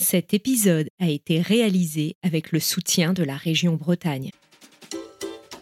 Cet 0.00 0.32
épisode 0.32 0.88
a 0.98 1.10
été 1.10 1.42
réalisé 1.42 2.16
avec 2.22 2.52
le 2.52 2.58
soutien 2.58 3.12
de 3.12 3.22
la 3.22 3.36
région 3.36 3.74
Bretagne. 3.74 4.30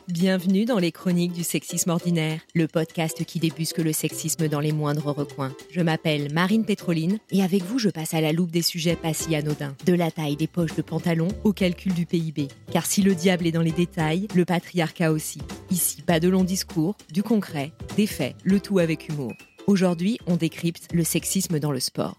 Bienvenue 0.07 0.65
dans 0.65 0.79
les 0.79 0.93
chroniques 0.93 1.33
du 1.33 1.43
sexisme 1.43 1.91
ordinaire, 1.91 2.41
le 2.55 2.69
podcast 2.69 3.25
qui 3.25 3.41
débusque 3.41 3.79
le 3.79 3.93
sexisme 3.93 4.47
dans 4.47 4.61
les 4.61 4.71
moindres 4.71 5.13
recoins. 5.13 5.53
Je 5.73 5.81
m'appelle 5.81 6.33
Marine 6.33 6.65
Pétroline 6.65 7.19
et 7.33 7.43
avec 7.43 7.65
vous 7.65 7.81
je 7.81 7.89
passe 7.89 8.15
à 8.15 8.21
la 8.21 8.31
loupe 8.33 8.53
des 8.53 8.63
sujets 8.63 8.95
pas 8.95 9.13
si 9.13 9.35
anodins, 9.35 9.75
de 9.85 9.93
la 9.93 10.13
taille 10.13 10.37
des 10.37 10.47
poches 10.47 10.77
de 10.77 10.83
pantalon 10.83 11.29
au 11.43 11.53
calcul 11.53 11.93
du 11.93 12.07
PIB. 12.07 12.47
Car 12.71 12.87
si 12.87 13.03
le 13.03 13.17
diable 13.17 13.49
est 13.49 13.53
dans 13.53 13.61
les 13.61 13.73
détails, 13.73 14.29
le 14.37 14.45
patriarcat 14.45 15.11
aussi. 15.11 15.41
Ici, 15.73 16.01
pas 16.03 16.21
de 16.21 16.29
longs 16.29 16.45
discours, 16.45 16.97
du 17.13 17.25
concret, 17.25 17.73
des 17.97 18.07
faits, 18.07 18.37
le 18.45 18.61
tout 18.61 18.79
avec 18.79 19.09
humour. 19.09 19.33
Aujourd'hui, 19.67 20.21
on 20.29 20.37
décrypte 20.37 20.95
le 20.95 21.03
sexisme 21.03 21.59
dans 21.59 21.73
le 21.73 21.81
sport. 21.81 22.17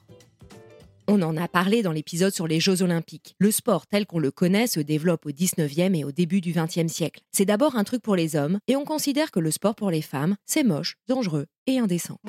On 1.11 1.23
en 1.23 1.37
a 1.37 1.47
parlé 1.47 1.81
dans 1.81 1.91
l'épisode 1.91 2.35
sur 2.35 2.45
les 2.45 2.59
Jeux 2.59 2.83
Olympiques. 2.83 3.33
Le 3.39 3.49
sport 3.49 3.87
tel 3.87 4.05
qu'on 4.05 4.19
le 4.19 4.29
connaît 4.29 4.67
se 4.67 4.79
développe 4.79 5.25
au 5.25 5.31
19e 5.31 5.97
et 5.97 6.03
au 6.03 6.11
début 6.11 6.39
du 6.39 6.53
20e 6.53 6.87
siècle. 6.87 7.21
C'est 7.31 7.45
d'abord 7.45 7.75
un 7.75 7.83
truc 7.83 8.03
pour 8.03 8.15
les 8.15 8.35
hommes 8.35 8.59
et 8.67 8.75
on 8.75 8.85
considère 8.85 9.31
que 9.31 9.39
le 9.39 9.49
sport 9.49 9.73
pour 9.73 9.89
les 9.89 10.03
femmes, 10.03 10.35
c'est 10.45 10.63
moche, 10.63 10.97
dangereux 11.07 11.47
et 11.65 11.79
indécent. 11.79 12.19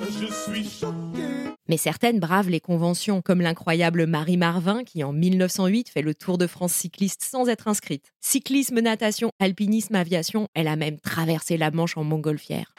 Mais 1.69 1.77
certaines 1.77 2.19
bravent 2.19 2.49
les 2.49 2.59
conventions, 2.59 3.21
comme 3.21 3.41
l'incroyable 3.41 4.07
Marie 4.07 4.37
Marvin 4.37 4.83
qui 4.83 5.03
en 5.03 5.13
1908 5.13 5.89
fait 5.89 6.01
le 6.01 6.15
Tour 6.15 6.39
de 6.39 6.47
France 6.47 6.73
cycliste 6.73 7.21
sans 7.21 7.47
être 7.49 7.67
inscrite. 7.67 8.11
Cyclisme, 8.19 8.79
natation, 8.79 9.29
alpinisme, 9.39 9.93
aviation, 9.93 10.47
elle 10.55 10.67
a 10.67 10.75
même 10.75 10.99
traversé 10.99 11.55
la 11.55 11.69
Manche 11.69 11.97
en 11.97 12.03
montgolfière. 12.03 12.73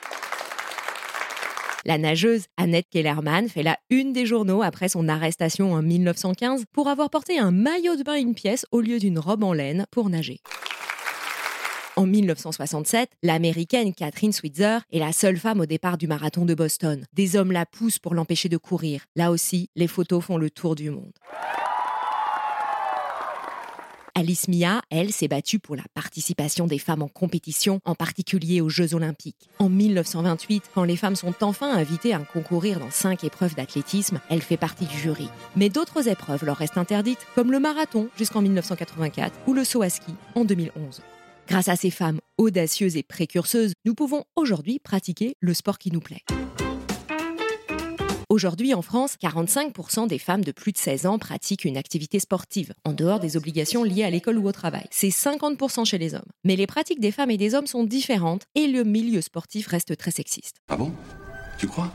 La 1.85 1.99
nageuse 1.99 2.45
Annette 2.57 2.87
Kellerman 2.91 3.49
fait 3.49 3.65
la 3.65 3.77
une 3.91 4.13
des 4.13 4.25
journaux 4.25 4.63
après 4.63 4.89
son 4.89 5.09
arrestation 5.09 5.73
en 5.73 5.83
1915 5.83 6.65
pour 6.73 6.87
avoir 6.87 7.11
porté 7.11 7.41
un 7.41 7.51
maillot 7.51 7.97
de 7.97 8.05
bain 8.05 8.15
une 8.15 8.35
pièce 8.35 8.65
au 8.71 8.81
lieu 8.81 9.01
d'une 9.01 9.19
robe 9.19 9.43
en 9.43 9.53
laine 9.53 9.87
pour 9.91 10.09
nager. 10.09 10.39
En 11.97 12.07
1967, 12.07 13.11
l'américaine 13.25 13.93
Catherine 13.93 14.33
Switzer 14.33 14.79
est 14.93 15.01
la 15.01 15.13
seule 15.13 15.37
femme 15.37 15.61
au 15.61 15.67
départ 15.67 15.99
du 15.99 16.07
marathon 16.07 16.45
de 16.45 16.55
Boston. 16.55 17.05
Des 17.15 17.35
hommes 17.35 17.53
la 17.53 17.67
poussent 17.67 17.99
pour 17.99 18.15
l'empêcher 18.15 18.49
de 18.49 18.57
courir. 18.57 19.05
Là 19.17 19.33
aussi, 19.33 19.69
les 19.75 19.89
photos 19.89 20.25
font 20.25 20.37
le 20.37 20.51
tour 20.51 20.77
du 20.77 20.91
monde. 20.91 21.13
Alice 24.15 24.47
Mia, 24.47 24.83
elle, 24.91 25.11
s'est 25.11 25.29
battue 25.29 25.59
pour 25.59 25.75
la 25.75 25.85
participation 25.95 26.67
des 26.67 26.79
femmes 26.79 27.01
en 27.03 27.09
compétition, 27.09 27.81
en 27.87 27.95
particulier 27.95 28.61
aux 28.61 28.69
Jeux 28.69 28.95
Olympiques. 28.95 29.49
En 29.59 29.71
1928, 29.71 30.65
quand 30.75 30.85
les 30.85 30.97
femmes 30.97 31.17
sont 31.17 31.35
enfin 31.41 31.73
invitées 31.75 32.13
à 32.13 32.19
concourir 32.19 32.79
dans 32.79 32.91
cinq 32.91 33.25
épreuves 33.25 33.55
d'athlétisme, 33.55 34.21
elle 34.29 34.43
fait 34.43 34.59
partie 34.59 34.85
du 34.85 34.99
jury. 34.99 35.29
Mais 35.57 35.71
d'autres 35.71 36.09
épreuves 36.09 36.45
leur 36.45 36.59
restent 36.59 36.77
interdites, 36.77 37.27
comme 37.35 37.51
le 37.51 37.59
marathon 37.59 38.09
jusqu'en 38.19 38.43
1984 38.43 39.35
ou 39.47 39.55
le 39.55 39.65
saut 39.65 39.83
à 39.83 39.89
ski 39.89 40.15
en 40.35 40.45
2011. 40.45 41.01
Grâce 41.49 41.69
à 41.69 41.77
ces 41.77 41.91
femmes 41.91 42.21
audacieuses 42.37 42.99
et 42.99 43.03
précurseuses, 43.03 43.73
nous 43.87 43.95
pouvons 43.95 44.25
aujourd'hui 44.37 44.79
pratiquer 44.79 45.37
le 45.41 45.55
sport 45.55 45.79
qui 45.79 45.91
nous 45.91 46.01
plaît. 46.01 46.23
Aujourd'hui, 48.33 48.73
en 48.73 48.81
France, 48.81 49.17
45% 49.23 50.07
des 50.07 50.19
femmes 50.19 50.43
de 50.43 50.53
plus 50.53 50.73
de 50.73 50.79
16 50.79 51.05
ans 51.05 51.19
pratiquent 51.19 51.67
une 51.67 51.77
activité 51.77 52.19
sportive, 52.19 52.73
en 52.83 52.95
dehors 52.95 53.21
des 53.21 53.37
obligations 53.37 53.85
liées 53.85 54.05
à 54.05 54.11
l'école 54.11 54.39
ou 54.39 54.49
au 54.49 54.53
travail. 54.53 54.87
C'est 54.91 55.11
50% 55.11 55.85
chez 55.85 55.99
les 55.99 56.15
hommes. 56.15 56.23
Mais 56.43 56.57
les 56.57 56.67
pratiques 56.67 56.99
des 56.99 57.11
femmes 57.11 57.31
et 57.31 57.37
des 57.37 57.55
hommes 57.55 57.67
sont 57.67 57.85
différentes 57.85 58.45
et 58.55 58.69
le 58.69 58.85
milieu 58.85 59.21
sportif 59.21 59.67
reste 59.67 59.95
très 59.99 60.13
sexiste. 60.13 60.57
Ah 60.71 60.79
bon? 60.79 60.95
Tu 61.59 61.67
crois? 61.67 61.93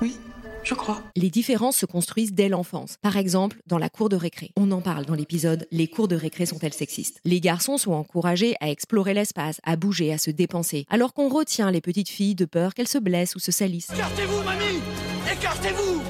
Oui, 0.00 0.16
je 0.62 0.74
crois. 0.74 1.02
Les 1.16 1.28
différences 1.28 1.78
se 1.78 1.86
construisent 1.86 2.34
dès 2.34 2.48
l'enfance. 2.48 2.94
Par 3.02 3.16
exemple, 3.16 3.60
dans 3.66 3.78
la 3.78 3.88
cour 3.88 4.08
de 4.08 4.14
récré. 4.14 4.52
On 4.56 4.70
en 4.70 4.80
parle 4.80 5.06
dans 5.06 5.14
l'épisode 5.14 5.66
Les 5.72 5.88
cours 5.88 6.06
de 6.06 6.14
récré 6.14 6.46
sont-elles 6.46 6.72
sexistes? 6.72 7.18
Les 7.24 7.40
garçons 7.40 7.78
sont 7.78 7.94
encouragés 7.94 8.54
à 8.60 8.70
explorer 8.70 9.12
l'espace, 9.12 9.60
à 9.64 9.74
bouger, 9.74 10.12
à 10.12 10.18
se 10.18 10.30
dépenser, 10.30 10.86
alors 10.88 11.14
qu'on 11.14 11.28
retient 11.28 11.72
les 11.72 11.80
petites 11.80 12.10
filles 12.10 12.36
de 12.36 12.44
peur 12.44 12.74
qu'elles 12.74 12.86
se 12.86 12.98
blessent 12.98 13.34
ou 13.34 13.40
se 13.40 13.50
salissent. 13.50 13.90
Écartez-vous, 13.92 14.44
mamie 14.44 14.93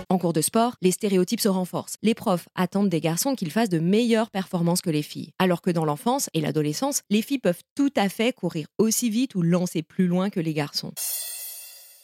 En 0.08 0.18
cours 0.18 0.32
de 0.32 0.40
sport, 0.40 0.76
les 0.82 0.90
stéréotypes 0.90 1.40
se 1.40 1.48
renforcent. 1.48 1.96
Les 2.02 2.14
profs 2.14 2.48
attendent 2.54 2.88
des 2.88 3.00
garçons 3.00 3.34
qu'ils 3.34 3.50
fassent 3.50 3.68
de 3.68 3.78
meilleures 3.78 4.30
performances 4.30 4.80
que 4.80 4.90
les 4.90 5.02
filles. 5.02 5.32
Alors 5.38 5.62
que 5.62 5.70
dans 5.70 5.84
l'enfance 5.84 6.30
et 6.34 6.40
l'adolescence, 6.40 7.02
les 7.10 7.22
filles 7.22 7.38
peuvent 7.38 7.62
tout 7.74 7.92
à 7.96 8.08
fait 8.08 8.32
courir 8.32 8.66
aussi 8.78 9.10
vite 9.10 9.34
ou 9.34 9.42
lancer 9.42 9.82
plus 9.82 10.06
loin 10.06 10.30
que 10.30 10.40
les 10.40 10.54
garçons. 10.54 10.92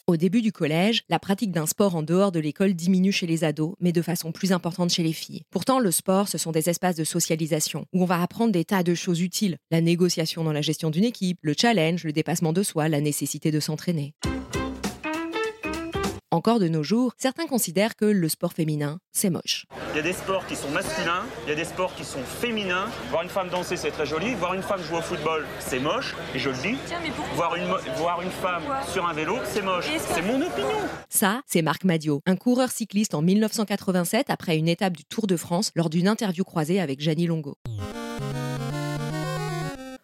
Au 0.06 0.16
début 0.16 0.42
du 0.42 0.50
collège, 0.50 1.04
la 1.08 1.20
pratique 1.20 1.52
d'un 1.52 1.66
sport 1.66 1.94
en 1.94 2.02
dehors 2.02 2.32
de 2.32 2.40
l'école 2.40 2.74
diminue 2.74 3.12
chez 3.12 3.28
les 3.28 3.44
ados, 3.44 3.74
mais 3.78 3.92
de 3.92 4.02
façon 4.02 4.32
plus 4.32 4.50
importante 4.50 4.90
chez 4.90 5.04
les 5.04 5.12
filles. 5.12 5.42
Pourtant, 5.50 5.78
le 5.78 5.92
sport, 5.92 6.26
ce 6.26 6.36
sont 6.36 6.50
des 6.50 6.68
espaces 6.68 6.96
de 6.96 7.04
socialisation, 7.04 7.86
où 7.92 8.02
on 8.02 8.06
va 8.06 8.20
apprendre 8.20 8.50
des 8.50 8.64
tas 8.64 8.82
de 8.82 8.96
choses 8.96 9.20
utiles. 9.20 9.56
La 9.70 9.80
négociation 9.80 10.42
dans 10.42 10.52
la 10.52 10.62
gestion 10.62 10.90
d'une 10.90 11.04
équipe, 11.04 11.38
le 11.42 11.54
challenge, 11.56 12.02
le 12.02 12.12
dépassement 12.12 12.52
de 12.52 12.64
soi, 12.64 12.88
la 12.88 13.00
nécessité 13.00 13.52
de 13.52 13.60
s'entraîner. 13.60 14.14
Encore 16.32 16.60
de 16.60 16.68
nos 16.68 16.84
jours, 16.84 17.12
certains 17.18 17.48
considèrent 17.48 17.96
que 17.96 18.04
le 18.04 18.28
sport 18.28 18.52
féminin, 18.52 19.00
c'est 19.10 19.30
moche. 19.30 19.66
Il 19.92 19.96
y 19.96 19.98
a 19.98 20.02
des 20.02 20.12
sports 20.12 20.46
qui 20.46 20.54
sont 20.54 20.70
masculins, 20.70 21.24
il 21.44 21.50
y 21.50 21.52
a 21.52 21.56
des 21.56 21.64
sports 21.64 21.92
qui 21.96 22.04
sont 22.04 22.22
féminins. 22.22 22.86
Voir 23.10 23.24
une 23.24 23.28
femme 23.28 23.48
danser, 23.48 23.76
c'est 23.76 23.90
très 23.90 24.06
joli. 24.06 24.34
Voir 24.34 24.54
une 24.54 24.62
femme 24.62 24.80
jouer 24.80 24.98
au 24.98 25.02
football, 25.02 25.44
c'est 25.58 25.80
moche. 25.80 26.14
Et 26.32 26.38
je 26.38 26.50
le 26.50 26.56
dis. 26.56 26.76
Voir 27.34 27.56
une, 27.56 27.66
voir 27.96 28.22
une 28.22 28.30
femme 28.30 28.62
sur 28.92 29.08
un 29.08 29.12
vélo, 29.12 29.38
c'est 29.44 29.62
moche. 29.62 29.88
C'est 29.98 30.22
mon 30.22 30.40
opinion. 30.40 30.68
Ça, 31.08 31.42
c'est 31.46 31.62
Marc 31.62 31.82
Madio, 31.82 32.22
un 32.26 32.36
coureur 32.36 32.70
cycliste 32.70 33.16
en 33.16 33.22
1987 33.22 34.30
après 34.30 34.56
une 34.56 34.68
étape 34.68 34.96
du 34.96 35.04
Tour 35.04 35.26
de 35.26 35.36
France 35.36 35.72
lors 35.74 35.90
d'une 35.90 36.06
interview 36.06 36.44
croisée 36.44 36.80
avec 36.80 37.00
Gianni 37.00 37.26
Longo. 37.26 37.56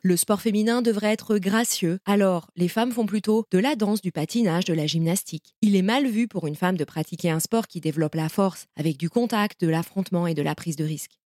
Le 0.06 0.16
sport 0.16 0.40
féminin 0.40 0.82
devrait 0.82 1.10
être 1.10 1.36
gracieux, 1.38 1.98
alors 2.06 2.48
les 2.54 2.68
femmes 2.68 2.92
font 2.92 3.06
plutôt 3.06 3.44
de 3.50 3.58
la 3.58 3.74
danse, 3.74 4.00
du 4.00 4.12
patinage, 4.12 4.64
de 4.64 4.72
la 4.72 4.86
gymnastique. 4.86 5.56
Il 5.62 5.74
est 5.74 5.82
mal 5.82 6.06
vu 6.06 6.28
pour 6.28 6.46
une 6.46 6.54
femme 6.54 6.76
de 6.76 6.84
pratiquer 6.84 7.28
un 7.28 7.40
sport 7.40 7.66
qui 7.66 7.80
développe 7.80 8.14
la 8.14 8.28
force, 8.28 8.66
avec 8.76 8.98
du 8.98 9.10
contact, 9.10 9.60
de 9.60 9.66
l'affrontement 9.66 10.28
et 10.28 10.34
de 10.34 10.42
la 10.42 10.54
prise 10.54 10.76
de 10.76 10.84
risque. 10.84 11.18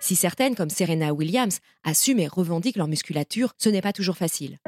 Si 0.00 0.16
certaines, 0.16 0.56
comme 0.56 0.70
Serena 0.70 1.14
Williams, 1.14 1.60
assument 1.84 2.18
et 2.18 2.26
revendiquent 2.26 2.78
leur 2.78 2.88
musculature, 2.88 3.52
ce 3.58 3.68
n'est 3.68 3.80
pas 3.80 3.92
toujours 3.92 4.16
facile. 4.16 4.58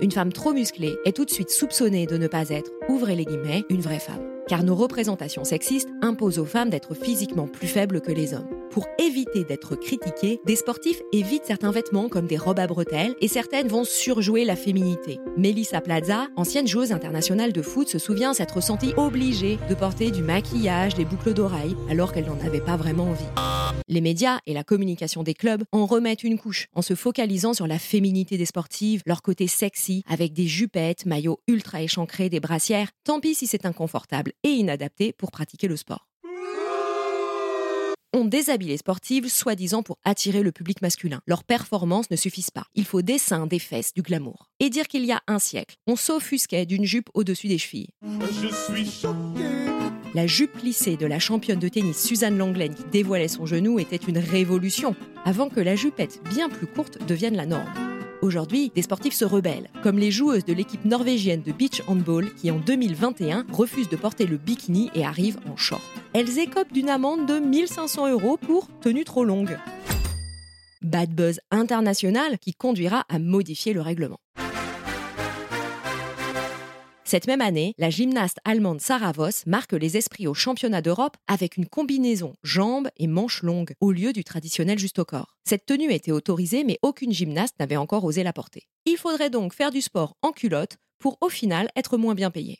Une 0.00 0.10
femme 0.10 0.32
trop 0.32 0.52
musclée 0.52 0.96
est 1.04 1.14
tout 1.14 1.24
de 1.24 1.30
suite 1.30 1.50
soupçonnée 1.50 2.06
de 2.06 2.16
ne 2.16 2.26
pas 2.26 2.48
être, 2.48 2.72
ouvrez 2.88 3.14
les 3.14 3.24
guillemets, 3.24 3.62
une 3.70 3.80
vraie 3.80 4.00
femme. 4.00 4.26
Car 4.48 4.64
nos 4.64 4.74
représentations 4.74 5.44
sexistes 5.44 5.90
imposent 6.02 6.40
aux 6.40 6.46
femmes 6.46 6.70
d'être 6.70 6.96
physiquement 6.96 7.46
plus 7.46 7.68
faibles 7.68 8.00
que 8.00 8.10
les 8.10 8.34
hommes. 8.34 8.48
Pour 8.78 8.86
éviter 9.00 9.42
d'être 9.42 9.74
critiqués, 9.74 10.38
des 10.46 10.54
sportifs 10.54 11.02
évitent 11.12 11.46
certains 11.46 11.72
vêtements 11.72 12.08
comme 12.08 12.28
des 12.28 12.36
robes 12.36 12.60
à 12.60 12.68
bretelles 12.68 13.16
et 13.20 13.26
certaines 13.26 13.66
vont 13.66 13.82
surjouer 13.82 14.44
la 14.44 14.54
féminité. 14.54 15.18
Melissa 15.36 15.80
Plaza, 15.80 16.28
ancienne 16.36 16.68
joueuse 16.68 16.92
internationale 16.92 17.52
de 17.52 17.60
foot, 17.60 17.88
se 17.88 17.98
souvient 17.98 18.34
s'être 18.34 18.62
sentie 18.62 18.92
obligée 18.96 19.58
de 19.68 19.74
porter 19.74 20.12
du 20.12 20.22
maquillage, 20.22 20.94
des 20.94 21.04
boucles 21.04 21.34
d'oreilles, 21.34 21.74
alors 21.90 22.12
qu'elle 22.12 22.26
n'en 22.26 22.38
avait 22.38 22.60
pas 22.60 22.76
vraiment 22.76 23.06
envie. 23.06 23.24
Les 23.88 24.00
médias 24.00 24.38
et 24.46 24.54
la 24.54 24.62
communication 24.62 25.24
des 25.24 25.34
clubs 25.34 25.64
en 25.72 25.84
remettent 25.84 26.22
une 26.22 26.38
couche 26.38 26.68
en 26.72 26.82
se 26.82 26.94
focalisant 26.94 27.54
sur 27.54 27.66
la 27.66 27.80
féminité 27.80 28.38
des 28.38 28.46
sportives, 28.46 29.02
leur 29.06 29.22
côté 29.22 29.48
sexy, 29.48 30.04
avec 30.08 30.34
des 30.34 30.46
jupettes, 30.46 31.04
maillots 31.04 31.40
ultra 31.48 31.82
échancrés, 31.82 32.28
des 32.28 32.38
brassières. 32.38 32.90
Tant 33.02 33.18
pis 33.18 33.34
si 33.34 33.48
c'est 33.48 33.66
inconfortable 33.66 34.34
et 34.44 34.50
inadapté 34.50 35.12
pour 35.12 35.32
pratiquer 35.32 35.66
le 35.66 35.76
sport. 35.76 36.07
On 38.14 38.24
déshabille 38.24 38.68
les 38.68 38.78
sportives 38.78 39.28
soi-disant 39.28 39.82
pour 39.82 39.98
attirer 40.02 40.42
le 40.42 40.50
public 40.50 40.80
masculin. 40.80 41.20
Leurs 41.26 41.44
performances 41.44 42.10
ne 42.10 42.16
suffisent 42.16 42.50
pas. 42.50 42.64
Il 42.74 42.86
faut 42.86 43.02
des 43.02 43.18
seins, 43.18 43.46
des 43.46 43.58
fesses, 43.58 43.92
du 43.92 44.00
glamour. 44.00 44.48
Et 44.60 44.70
dire 44.70 44.88
qu'il 44.88 45.04
y 45.04 45.12
a 45.12 45.20
un 45.26 45.38
siècle, 45.38 45.76
on 45.86 45.94
s'offusquait 45.94 46.64
d'une 46.64 46.86
jupe 46.86 47.10
au-dessus 47.12 47.48
des 47.48 47.58
chevilles. 47.58 47.90
Je 48.02 48.48
suis 48.48 48.90
choqué. 48.90 49.44
La 50.14 50.26
jupe 50.26 50.52
plissée 50.52 50.96
de 50.96 51.04
la 51.04 51.18
championne 51.18 51.58
de 51.58 51.68
tennis 51.68 52.02
Suzanne 52.02 52.38
Langlaine 52.38 52.74
qui 52.74 52.84
dévoilait 52.90 53.28
son 53.28 53.44
genou 53.44 53.78
était 53.78 53.96
une 53.96 54.16
révolution, 54.16 54.96
avant 55.26 55.50
que 55.50 55.60
la 55.60 55.76
jupette 55.76 56.22
bien 56.30 56.48
plus 56.48 56.66
courte 56.66 57.06
devienne 57.06 57.36
la 57.36 57.44
norme. 57.44 57.70
Aujourd'hui, 58.22 58.72
des 58.74 58.82
sportifs 58.82 59.12
se 59.12 59.26
rebellent, 59.26 59.68
comme 59.82 59.98
les 59.98 60.10
joueuses 60.10 60.46
de 60.46 60.54
l'équipe 60.54 60.86
norvégienne 60.86 61.42
de 61.42 61.52
beach 61.52 61.82
handball 61.86 62.32
qui 62.36 62.50
en 62.50 62.58
2021 62.58 63.44
refusent 63.52 63.90
de 63.90 63.96
porter 63.96 64.24
le 64.24 64.38
bikini 64.38 64.90
et 64.94 65.04
arrivent 65.04 65.40
en 65.46 65.56
short. 65.56 65.84
Elles 66.14 66.38
écopent 66.38 66.72
d'une 66.72 66.88
amende 66.88 67.26
de 67.26 67.38
1500 67.38 68.10
euros 68.10 68.38
pour 68.38 68.68
tenue 68.80 69.04
trop 69.04 69.24
longue. 69.24 69.58
Bad 70.80 71.10
buzz 71.10 71.40
international 71.50 72.38
qui 72.38 72.54
conduira 72.54 73.04
à 73.08 73.18
modifier 73.18 73.74
le 73.74 73.82
règlement. 73.82 74.18
Cette 77.04 77.26
même 77.26 77.40
année, 77.40 77.74
la 77.78 77.88
gymnaste 77.88 78.38
allemande 78.44 78.80
Sarah 78.80 79.12
Voss 79.12 79.46
marque 79.46 79.72
les 79.72 79.96
esprits 79.96 80.26
au 80.26 80.34
championnat 80.34 80.82
d'Europe 80.82 81.16
avec 81.26 81.56
une 81.56 81.66
combinaison 81.66 82.34
jambes 82.42 82.88
et 82.98 83.06
manches 83.06 83.42
longues 83.42 83.72
au 83.80 83.92
lieu 83.92 84.12
du 84.12 84.24
traditionnel 84.24 84.78
juste 84.78 84.98
au 84.98 85.04
corps. 85.04 85.36
Cette 85.46 85.66
tenue 85.66 85.92
était 85.92 86.12
autorisée 86.12 86.64
mais 86.64 86.78
aucune 86.82 87.12
gymnaste 87.12 87.54
n'avait 87.60 87.76
encore 87.76 88.04
osé 88.04 88.22
la 88.22 88.32
porter. 88.32 88.64
Il 88.84 88.96
faudrait 88.96 89.30
donc 89.30 89.54
faire 89.54 89.70
du 89.70 89.80
sport 89.80 90.16
en 90.22 90.32
culotte 90.32 90.76
pour 90.98 91.16
au 91.20 91.28
final 91.28 91.68
être 91.76 91.96
moins 91.96 92.14
bien 92.14 92.30
payé. 92.30 92.58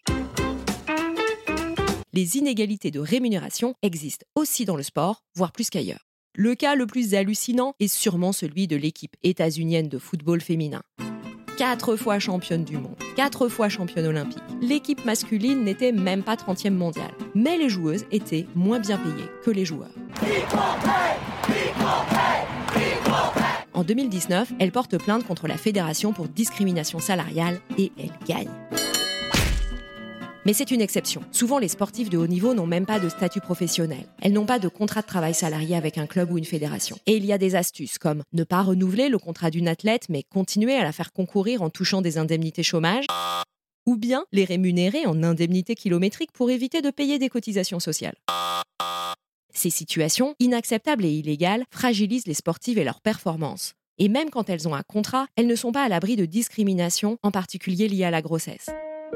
Les 2.13 2.37
inégalités 2.37 2.91
de 2.91 3.01
rémunération 3.01 3.75
existent 3.83 4.27
aussi 4.35 4.65
dans 4.65 4.77
le 4.77 4.83
sport, 4.83 5.23
voire 5.35 5.53
plus 5.53 5.71
qu'ailleurs. 5.71 6.07
Le 6.35 6.55
cas 6.55 6.75
le 6.75 6.87
plus 6.87 7.15
hallucinant 7.15 7.75
est 7.81 7.89
sûrement 7.89 8.33
celui 8.33 8.67
de 8.67 8.77
l'équipe 8.77 9.17
états-unienne 9.23 9.89
de 9.89 9.99
football 9.99 10.41
féminin 10.41 10.83
quatre 11.59 11.97
fois 11.97 12.21
championne 12.21 12.63
du 12.63 12.77
monde, 12.77 12.95
quatre 13.17 13.49
fois 13.49 13.69
championne 13.69 14.07
olympique. 14.07 14.43
L'équipe 14.63 15.05
masculine 15.05 15.65
n'était 15.65 15.91
même 15.91 16.23
pas 16.23 16.37
30e 16.37 16.71
mondiale, 16.71 17.11
mais 17.35 17.59
les 17.59 17.69
joueuses 17.69 18.05
étaient 18.13 18.47
moins 18.55 18.79
bien 18.79 18.97
payées 18.97 19.29
que 19.45 19.51
les 19.51 19.65
joueurs. 19.65 19.91
En 23.75 23.83
2019, 23.83 24.53
elle 24.61 24.71
porte 24.71 24.99
plainte 24.99 25.27
contre 25.27 25.49
la 25.49 25.57
fédération 25.57 26.13
pour 26.13 26.29
discrimination 26.29 27.01
salariale 27.01 27.61
et 27.77 27.91
elle 27.99 28.13
gagne. 28.25 28.51
Mais 30.49 30.55
c'est 30.55 30.71
une 30.71 30.81
exception. 30.81 31.21
Souvent, 31.31 31.59
les 31.59 31.69
sportifs 31.69 32.09
de 32.09 32.17
haut 32.17 32.27
niveau 32.27 32.55
n'ont 32.55 32.67
même 32.67 32.87
pas 32.87 32.99
de 32.99 33.11
statut 33.11 33.43
professionnel. 33.43 34.07
Elles 34.23 34.33
n'ont 34.33 34.47
pas 34.47 34.59
de 34.59 34.69
contrat 34.69 35.03
de 35.03 35.07
travail 35.07 35.35
salarié 35.35 35.77
avec 35.77 35.99
un 35.99 36.07
club 36.07 36.31
ou 36.33 36.39
une 36.39 36.47
fédération. 36.47 36.97
Et 37.05 37.19
il 37.19 37.27
y 37.27 37.35
a 37.35 37.37
des 37.37 37.55
astuces 37.55 37.99
comme 37.99 38.23
ne 38.33 38.45
pas 38.45 38.63
renouveler 38.63 39.11
le 39.11 39.19
contrat 39.19 39.51
d'une 39.51 39.69
athlète, 39.69 40.07
mais 40.09 40.23
continuer 40.23 40.75
à 40.75 40.85
la 40.85 40.93
faire 40.93 41.13
concourir 41.13 41.61
en 41.61 41.69
touchant 41.69 42.01
des 42.01 42.17
indemnités 42.17 42.63
chômage 42.63 43.05
ou 43.85 43.99
bien 43.99 44.25
les 44.33 44.47
rémunérer 44.47 45.05
en 45.05 45.23
indemnités 45.23 45.75
kilométriques 45.75 46.33
pour 46.33 46.51
éviter 46.51 46.81
de 46.81 46.91
payer 46.91 47.19
des 47.19 47.29
cotisations 47.29 47.79
sociales. 47.79 48.17
Ces 49.53 49.69
situations, 49.69 50.35
inacceptables 50.41 51.05
et 51.05 51.13
illégales, 51.13 51.65
fragilisent 51.71 52.27
les 52.27 52.33
sportives 52.33 52.79
et 52.79 52.85
leurs 52.85 53.03
performances. 53.03 53.75
Et 53.99 54.09
même 54.09 54.31
quand 54.31 54.49
elles 54.49 54.67
ont 54.67 54.75
un 54.75 54.83
contrat, 54.83 55.27
elles 55.37 55.47
ne 55.47 55.57
sont 55.57 55.73
pas 55.73 55.85
à 55.85 55.91
l'abri 55.91 56.17
de 56.17 56.25
discrimination, 56.25 57.19
en 57.23 57.33
particulier 57.33 57.87
liée 57.87 58.05
à 58.05 58.11
la 58.11 58.23
grossesse. 58.23 58.71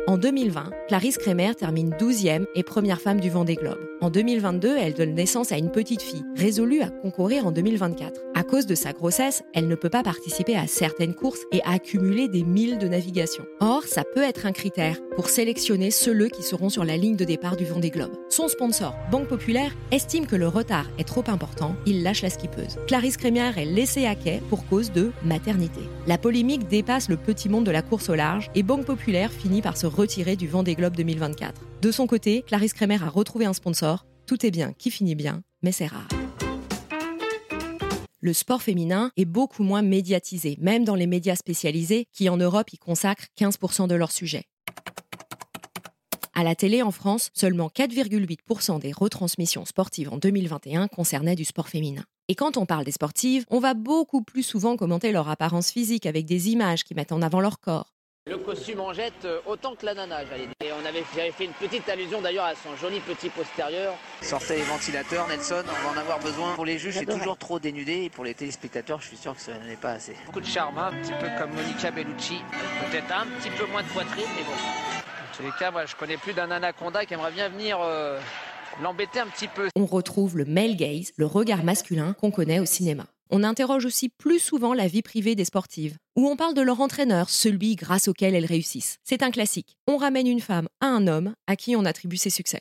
En 0.07 0.19
2020, 0.19 0.71
Clarisse 0.89 1.19
Kremer 1.19 1.55
termine 1.55 1.91
12e 1.91 2.47
et 2.55 2.63
première 2.63 3.01
femme 3.01 3.21
du 3.21 3.31
Vendée 3.31 3.55
Globe. 3.55 3.79
En 4.01 4.11
2022, 4.11 4.77
elle 4.77 4.95
donne 4.95 5.15
naissance 5.15 5.53
à 5.53 5.59
une 5.59 5.71
petite 5.71 6.03
fille, 6.03 6.25
résolue 6.35 6.83
à 6.83 6.91
concourir 6.91 7.47
en 7.47 7.53
2024. 7.53 8.21
À 8.35 8.43
cause 8.43 8.67
de 8.67 8.75
sa 8.75 8.93
grossesse, 8.93 9.45
elle 9.55 9.69
ne 9.69 9.77
peut 9.77 9.91
pas 9.91 10.03
participer 10.03 10.57
à 10.57 10.67
certaines 10.67 11.15
courses 11.15 11.43
et 11.53 11.63
accumuler 11.65 12.27
des 12.27 12.43
milles 12.43 12.79
de 12.79 12.89
navigation. 12.89 13.45
Or, 13.61 13.85
ça 13.85 14.03
peut 14.03 14.23
être 14.23 14.45
un 14.45 14.53
critère 14.53 14.97
pour 15.15 15.29
sélectionner 15.29 15.93
ceux 15.93 16.13
qui 16.29 16.43
seront 16.43 16.69
sur 16.69 16.85
la 16.85 16.97
ligne 16.97 17.17
de 17.17 17.25
départ 17.25 17.57
du 17.57 17.65
Vendée 17.65 17.91
Globe. 17.91 18.13
Son 18.29 18.49
sponsor, 18.49 18.97
Banque 19.11 19.29
Populaire, 19.29 19.73
estime 19.93 20.27
que 20.27 20.37
le 20.37 20.49
retard 20.49 20.87
est 20.99 21.07
trop 21.07 21.25
important, 21.29 21.77
il 21.87 22.03
lâche 22.03 22.23
la 22.23 22.31
skippeuse. 22.31 22.79
Clarisse 22.89 23.17
Crémière 23.17 23.57
est 23.57 23.65
laissée 23.67 24.07
à 24.07 24.17
quai 24.17 24.43
pour 24.51 24.67
cause 24.67 24.91
de 24.91 25.13
maternité. 25.23 25.81
La 26.07 26.19
polémique 26.19 26.67
dépasse 26.69 27.09
le 27.09 27.17
petit 27.17 27.49
monde 27.49 27.65
de 27.65 27.71
la 27.71 27.83
course 27.83 28.09
au 28.09 28.15
large 28.15 28.51
et 28.55 28.63
Banque 28.63 28.85
Populaire 28.85 29.31
finit 29.31 29.63
par 29.63 29.77
se 29.77 29.82
retirer 29.87 30.37
du 30.37 30.49
Vendée 30.49 30.75
Globe 30.75 30.97
2024. 30.97 31.61
De 31.81 31.91
son 31.91 32.07
côté, 32.07 32.43
Clarisse 32.47 32.73
Crémer 32.73 33.03
a 33.03 33.09
retrouvé 33.09 33.45
un 33.45 33.53
sponsor. 33.53 34.07
Tout 34.27 34.47
est 34.47 34.51
bien 34.51 34.73
qui 34.73 34.91
finit 34.91 35.15
bien, 35.15 35.43
mais 35.63 35.73
c'est 35.73 35.87
rare. 35.87 36.09
Le 38.21 38.33
sport 38.33 38.63
féminin 38.63 39.11
est 39.17 39.25
beaucoup 39.25 39.65
moins 39.65 39.83
médiatisé, 39.83 40.57
même 40.61 40.85
dans 40.85 40.95
les 40.95 41.09
médias 41.09 41.35
spécialisés 41.35 42.07
qui 42.13 42.29
en 42.29 42.37
Europe 42.37 42.73
y 42.73 42.79
consacrent 42.79 43.27
15% 43.37 43.89
de 43.89 43.97
leur 43.97 44.13
sujet. 44.13 44.45
À 46.35 46.45
la 46.45 46.55
télé 46.55 46.83
en 46.83 46.93
France, 46.93 47.31
seulement 47.35 47.69
4,8% 47.69 48.81
des 48.81 48.93
retransmissions 48.93 49.65
sportives 49.65 50.13
en 50.13 50.17
2021 50.19 50.89
concernaient 50.89 51.35
du 51.35 51.45
sport 51.45 51.69
féminin. 51.69 52.05
Et 52.29 52.35
quand 52.35 52.57
on 52.57 52.65
parle 52.65 52.85
des 52.85 52.93
sportives, 52.93 53.45
on 53.51 53.59
va 53.59 53.75
beaucoup 53.75 54.23
plus 54.23 54.43
souvent 54.43 54.77
commenter 54.77 55.13
leur 55.13 55.29
apparence 55.29 55.71
physique 55.71 56.07
avec 56.07 56.25
des 56.25 56.49
images 56.49 56.85
qui 56.85 56.95
mettent 56.95 57.13
en 57.13 57.21
avant 57.21 57.41
leur 57.41 57.61
corps. 57.61 57.92
Le 58.31 58.39
costume 58.39 58.79
en 58.79 58.93
jette 58.93 59.25
euh, 59.25 59.41
autant 59.47 59.75
que 59.75 59.85
la 59.85 59.95
nana, 59.95 60.25
j'allais 60.25 60.47
dire. 60.47 60.55
Et 60.65 60.71
on 60.73 60.87
avait, 60.87 61.03
j'avais 61.15 61.33
fait 61.33 61.45
une 61.45 61.53
petite 61.53 61.89
allusion 61.89 62.23
d'ailleurs 62.23 62.45
à 62.45 62.55
son 62.55 62.77
joli 62.77 63.01
petit 63.01 63.29
postérieur. 63.29 63.95
Sortez 64.21 64.55
les 64.55 64.63
ventilateurs, 64.63 65.27
Nelson, 65.27 65.65
on 65.67 65.89
va 65.89 65.95
en 65.95 66.01
avoir 66.01 66.21
besoin. 66.21 66.55
Pour 66.55 66.65
les 66.65 66.79
juges, 66.79 66.95
c'est 66.99 67.05
toujours 67.05 67.37
trop 67.37 67.59
dénudé. 67.59 68.05
Et 68.05 68.11
pour 68.11 68.23
les 68.23 68.35
téléspectateurs, 68.35 69.01
je 69.01 69.09
suis 69.09 69.17
sûr 69.17 69.35
que 69.35 69.41
ça 69.41 69.59
n'est 69.67 69.75
pas 69.75 69.95
assez. 69.95 70.15
Beaucoup 70.25 70.41
de 70.41 70.47
charme, 70.47 70.79
hein, 70.79 70.93
un 70.93 71.03
petit 71.03 71.13
peu 71.13 71.27
comme 71.37 71.51
Monica 71.53 71.91
Bellucci. 71.91 72.39
Peut-être 72.91 73.13
un 73.13 73.27
petit 73.41 73.51
peu 73.51 73.67
moins 73.67 73.83
de 73.83 73.89
poitrine, 73.89 74.29
mais 74.37 74.45
bon. 74.45 74.53
En 74.53 75.37
tous 75.37 75.43
les 75.43 75.59
cas, 75.59 75.73
moi, 75.73 75.85
je 75.87 75.97
connais 75.97 76.17
plus 76.17 76.33
d'un 76.33 76.53
anaconda 76.53 77.05
qui 77.05 77.15
aimerait 77.15 77.33
bien 77.33 77.49
venir 77.49 77.79
euh, 77.83 78.21
l'embêter 78.81 79.19
un 79.19 79.27
petit 79.27 79.49
peu. 79.49 79.69
On 79.75 79.85
retrouve 79.85 80.39
le 80.39 80.45
male 80.45 80.77
gaze, 80.77 81.13
le 81.17 81.27
regard 81.27 81.65
masculin 81.65 82.15
qu'on 82.21 82.31
connaît 82.31 82.61
au 82.61 82.67
cinéma 82.67 83.07
on 83.33 83.43
interroge 83.43 83.87
aussi 83.87 84.11
plus 84.11 84.39
souvent 84.39 84.75
la 84.75 84.87
vie 84.87 85.01
privée 85.01 85.35
des 85.35 85.47
sportives, 85.47 85.97
où 86.17 86.29
on 86.29 86.37
parle 86.37 86.55
de 86.55 86.61
leur 86.61 86.81
entraîneur, 86.81 87.31
celui 87.31 87.77
grâce 87.77 88.07
auquel 88.07 88.35
elles 88.35 88.45
réussissent. 88.45 88.99
C'est 89.05 89.23
un 89.23 89.31
classique. 89.31 89.79
On 89.89 89.97
ramène 89.97 90.27
une 90.29 90.41
femme 90.41 90.69
à 90.81 90.87
un 90.87 91.07
homme 91.07 91.35
à 91.47 91.57
qui 91.57 91.75
on 91.75 91.87
attribue 91.87 92.19
ses 92.19 92.31
succès. 92.31 92.61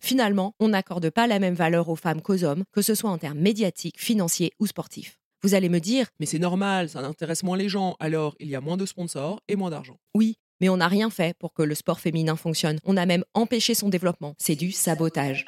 Finalement, 0.00 0.54
on 0.60 0.68
n'accorde 0.68 1.10
pas 1.10 1.26
la 1.26 1.38
même 1.38 1.54
valeur 1.54 1.90
aux 1.90 1.96
femmes 1.96 2.22
qu'aux 2.22 2.42
hommes, 2.42 2.64
que 2.72 2.82
ce 2.82 2.94
soit 2.94 3.10
en 3.10 3.18
termes 3.18 3.38
médiatiques, 3.38 4.00
financiers 4.00 4.52
ou 4.58 4.66
sportifs. 4.66 5.18
Vous 5.42 5.54
allez 5.54 5.68
me 5.68 5.78
dire 5.78 6.06
Mais 6.18 6.26
c'est 6.26 6.38
normal, 6.38 6.88
ça 6.88 7.00
intéresse 7.00 7.42
moins 7.42 7.58
les 7.58 7.68
gens, 7.68 7.96
alors 8.00 8.34
il 8.40 8.48
y 8.48 8.56
a 8.56 8.62
moins 8.62 8.78
de 8.78 8.86
sponsors 8.86 9.40
et 9.46 9.56
moins 9.56 9.70
d'argent. 9.70 9.98
Oui, 10.14 10.38
mais 10.62 10.70
on 10.70 10.78
n'a 10.78 10.88
rien 10.88 11.10
fait 11.10 11.36
pour 11.38 11.52
que 11.52 11.62
le 11.62 11.74
sport 11.74 12.00
féminin 12.00 12.36
fonctionne. 12.36 12.78
On 12.84 12.96
a 12.96 13.04
même 13.04 13.24
empêché 13.34 13.74
son 13.74 13.90
développement. 13.90 14.34
C'est 14.38 14.56
du 14.56 14.72
sabotage. 14.72 15.44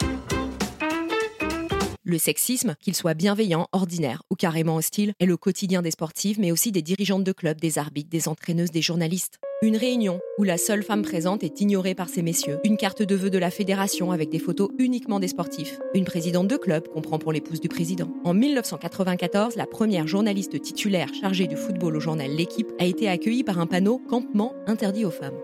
Le 2.09 2.19
sexisme, 2.19 2.77
qu'il 2.81 2.95
soit 2.95 3.15
bienveillant, 3.15 3.67
ordinaire 3.73 4.23
ou 4.31 4.37
carrément 4.37 4.77
hostile, 4.77 5.13
est 5.19 5.27
le 5.27 5.37
quotidien 5.37 5.83
des 5.83 5.91
sportives, 5.91 6.39
mais 6.39 6.53
aussi 6.53 6.71
des 6.71 6.81
dirigeantes 6.81 7.25
de 7.25 7.33
clubs, 7.33 7.61
des 7.61 7.79
arbitres, 7.79 8.11
des 8.11 8.29
entraîneuses, 8.29 8.71
des 8.71 8.81
journalistes. 8.81 9.41
Une 9.61 9.77
réunion 9.77 10.21
où 10.39 10.45
la 10.45 10.57
seule 10.57 10.85
femme 10.85 11.03
présente 11.03 11.43
est 11.43 11.61
ignorée 11.61 11.97
par 11.97 12.09
ces 12.09 12.23
messieurs. 12.23 12.61
Une 12.63 12.77
carte 12.77 13.03
de 13.03 13.17
vœux 13.17 13.31
de 13.31 13.39
la 13.39 13.51
fédération 13.51 14.13
avec 14.13 14.31
des 14.31 14.39
photos 14.39 14.71
uniquement 14.79 15.19
des 15.19 15.27
sportifs. 15.27 15.81
Une 15.95 16.05
présidente 16.05 16.47
de 16.47 16.57
club 16.57 16.87
qu'on 16.87 17.03
prend 17.03 17.19
pour 17.19 17.33
l'épouse 17.33 17.61
du 17.61 17.69
président. 17.69 18.09
En 18.23 18.35
1994, 18.35 19.57
la 19.57 19.67
première 19.67 20.07
journaliste 20.07 20.63
titulaire 20.63 21.13
chargée 21.21 21.49
du 21.49 21.57
football 21.57 21.97
au 21.97 22.01
journal 22.01 22.31
L'équipe 22.31 22.71
a 22.79 22.85
été 22.85 23.09
accueillie 23.09 23.43
par 23.43 23.59
un 23.59 23.67
panneau 23.67 23.99
Campement 24.09 24.55
interdit 24.69 25.05
aux 25.05 25.11
femmes. 25.11 25.35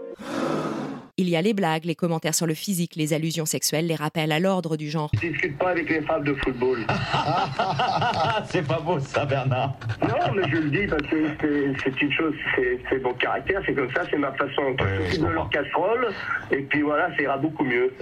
Il 1.19 1.28
y 1.28 1.37
a 1.37 1.42
les 1.42 1.52
blagues, 1.52 1.85
les 1.85 1.95
commentaires 1.95 2.35
sur 2.35 2.47
le 2.47 2.54
physique, 2.54 2.97
les 2.97 3.12
allusions 3.12 3.45
sexuelles, 3.45 3.87
les 3.87 3.95
rappels 3.95 4.33
à 4.33 4.40
l'ordre 4.40 4.78
du 4.78 4.88
genre. 4.88 5.11
Je 5.23 5.28
discute 5.28 5.59
pas 5.59 5.71
avec 5.71 5.90
les 5.90 6.00
femmes 6.00 6.25
de 6.25 6.33
football. 6.33 6.87
c'est 8.47 8.66
pas 8.66 8.81
beau 8.81 8.99
ça, 8.99 9.26
Bernard. 9.26 9.76
Non, 10.00 10.33
mais 10.35 10.49
je 10.49 10.57
le 10.57 10.71
dis 10.71 10.87
parce 10.87 11.02
que 11.02 11.75
c'est 11.85 12.02
une 12.02 12.12
chose, 12.12 12.35
c'est 12.57 13.02
mon 13.02 13.12
caractère, 13.12 13.61
c'est 13.66 13.75
comme 13.75 13.92
ça, 13.92 14.04
c'est 14.11 14.16
ma 14.16 14.33
façon. 14.33 14.75
Je 15.11 15.21
de 15.21 15.26
leur 15.26 15.50
casserole, 15.50 16.14
et 16.50 16.62
puis 16.62 16.81
voilà, 16.81 17.14
ça 17.14 17.23
ira 17.23 17.37
beaucoup 17.37 17.64
mieux. 17.64 17.92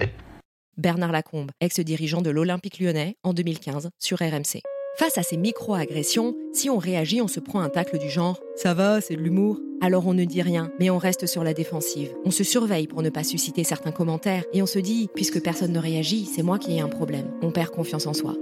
Bernard 0.77 1.11
Lacombe, 1.11 1.51
ex-dirigeant 1.59 2.21
de 2.21 2.29
l'Olympique 2.29 2.79
lyonnais 2.79 3.17
en 3.23 3.33
2015 3.33 3.89
sur 3.99 4.19
RMC. 4.19 4.61
Face 5.01 5.17
à 5.17 5.23
ces 5.23 5.35
micro-agressions, 5.35 6.35
si 6.53 6.69
on 6.69 6.77
réagit, 6.77 7.23
on 7.23 7.27
se 7.27 7.39
prend 7.39 7.61
un 7.61 7.69
tacle 7.69 7.97
du 7.97 8.07
genre⁇ 8.07 8.35
ça 8.55 8.75
va, 8.75 9.01
c'est 9.01 9.15
de 9.15 9.19
l'humour⁇ 9.19 9.55
alors 9.83 10.05
on 10.05 10.13
ne 10.13 10.25
dit 10.25 10.43
rien, 10.43 10.71
mais 10.79 10.91
on 10.91 10.99
reste 10.99 11.25
sur 11.25 11.43
la 11.43 11.55
défensive. 11.55 12.11
On 12.23 12.29
se 12.29 12.43
surveille 12.43 12.85
pour 12.85 13.01
ne 13.01 13.09
pas 13.09 13.23
susciter 13.23 13.63
certains 13.63 13.91
commentaires, 13.91 14.43
et 14.53 14.61
on 14.61 14.67
se 14.67 14.77
dit⁇ 14.77 15.05
puisque 15.15 15.41
personne 15.41 15.71
ne 15.71 15.79
réagit, 15.79 16.25
c'est 16.25 16.43
moi 16.43 16.59
qui 16.59 16.77
ai 16.77 16.81
un 16.81 16.87
problème⁇ 16.87 17.25
On 17.41 17.49
perd 17.49 17.71
confiance 17.71 18.05
en 18.05 18.13
soi. 18.13 18.35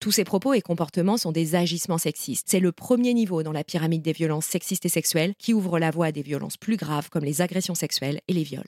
Tous 0.00 0.10
ces 0.10 0.24
propos 0.24 0.54
et 0.54 0.62
comportements 0.62 1.18
sont 1.18 1.32
des 1.32 1.54
agissements 1.54 1.98
sexistes. 1.98 2.46
C'est 2.48 2.60
le 2.60 2.72
premier 2.72 3.12
niveau 3.12 3.42
dans 3.42 3.52
la 3.52 3.62
pyramide 3.62 4.00
des 4.00 4.12
violences 4.12 4.46
sexistes 4.46 4.86
et 4.86 4.88
sexuelles 4.88 5.34
qui 5.38 5.52
ouvre 5.52 5.78
la 5.78 5.90
voie 5.90 6.06
à 6.06 6.12
des 6.12 6.22
violences 6.22 6.56
plus 6.56 6.78
graves 6.78 7.10
comme 7.10 7.24
les 7.24 7.42
agressions 7.42 7.74
sexuelles 7.74 8.22
et 8.26 8.32
les 8.32 8.42
viols. 8.42 8.64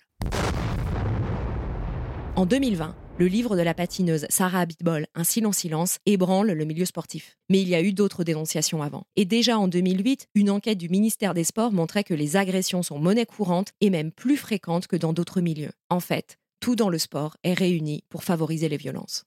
En 2.36 2.44
2020, 2.44 2.94
le 3.18 3.26
livre 3.26 3.56
de 3.56 3.62
la 3.62 3.74
patineuse 3.74 4.26
Sarah 4.28 4.60
Abitbol, 4.60 5.06
Un 5.16 5.24
silence 5.24 5.58
silence, 5.58 5.98
ébranle 6.06 6.52
le 6.52 6.64
milieu 6.64 6.84
sportif. 6.84 7.36
Mais 7.48 7.60
il 7.60 7.68
y 7.68 7.74
a 7.74 7.82
eu 7.82 7.92
d'autres 7.92 8.22
dénonciations 8.22 8.80
avant. 8.80 9.04
Et 9.16 9.24
déjà 9.24 9.58
en 9.58 9.66
2008, 9.66 10.28
une 10.36 10.50
enquête 10.50 10.78
du 10.78 10.88
ministère 10.88 11.34
des 11.34 11.44
Sports 11.44 11.72
montrait 11.72 12.04
que 12.04 12.14
les 12.14 12.36
agressions 12.36 12.84
sont 12.84 12.98
monnaie 12.98 13.26
courante 13.26 13.70
et 13.80 13.90
même 13.90 14.12
plus 14.12 14.36
fréquentes 14.36 14.86
que 14.86 14.96
dans 14.96 15.12
d'autres 15.12 15.40
milieux. 15.40 15.72
En 15.90 16.00
fait, 16.00 16.38
tout 16.60 16.76
dans 16.76 16.90
le 16.90 16.98
sport 16.98 17.36
est 17.42 17.54
réuni 17.54 18.04
pour 18.08 18.22
favoriser 18.22 18.68
les 18.68 18.76
violences. 18.76 19.24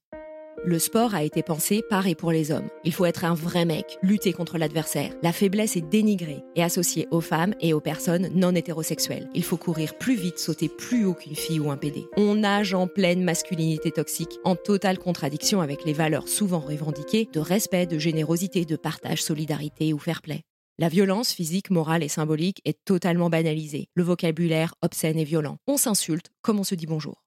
Le 0.63 0.77
sport 0.77 1.15
a 1.15 1.23
été 1.23 1.41
pensé 1.41 1.81
par 1.89 2.05
et 2.05 2.13
pour 2.13 2.31
les 2.31 2.51
hommes. 2.51 2.69
Il 2.83 2.93
faut 2.93 3.05
être 3.05 3.25
un 3.25 3.33
vrai 3.33 3.65
mec, 3.65 3.97
lutter 4.03 4.31
contre 4.31 4.59
l'adversaire. 4.59 5.11
La 5.23 5.33
faiblesse 5.33 5.75
est 5.75 5.89
dénigrée 5.89 6.43
et 6.55 6.61
associée 6.61 7.07
aux 7.09 7.19
femmes 7.19 7.55
et 7.61 7.73
aux 7.73 7.79
personnes 7.79 8.29
non 8.35 8.53
hétérosexuelles. 8.53 9.27
Il 9.33 9.43
faut 9.43 9.57
courir 9.57 9.97
plus 9.97 10.13
vite, 10.13 10.37
sauter 10.37 10.69
plus 10.69 11.03
haut 11.05 11.15
qu'une 11.15 11.35
fille 11.35 11.59
ou 11.59 11.71
un 11.71 11.77
PD. 11.77 12.05
On 12.15 12.35
nage 12.35 12.75
en 12.75 12.85
pleine 12.85 13.23
masculinité 13.23 13.89
toxique, 13.89 14.37
en 14.43 14.55
totale 14.55 14.99
contradiction 14.99 15.61
avec 15.61 15.83
les 15.83 15.93
valeurs 15.93 16.27
souvent 16.27 16.59
revendiquées 16.59 17.27
de 17.33 17.39
respect, 17.39 17.87
de 17.87 17.97
générosité, 17.97 18.63
de 18.63 18.75
partage, 18.75 19.23
solidarité 19.23 19.93
ou 19.93 19.97
fair 19.97 20.21
play. 20.21 20.43
La 20.77 20.89
violence 20.89 21.33
physique, 21.33 21.71
morale 21.71 22.03
et 22.03 22.07
symbolique 22.07 22.61
est 22.65 22.85
totalement 22.85 23.31
banalisée. 23.31 23.87
Le 23.95 24.03
vocabulaire 24.03 24.75
obscène 24.83 25.17
et 25.17 25.23
violent. 25.23 25.57
On 25.65 25.77
s'insulte 25.77 26.29
comme 26.43 26.59
on 26.59 26.63
se 26.63 26.75
dit 26.75 26.85
bonjour. 26.85 27.23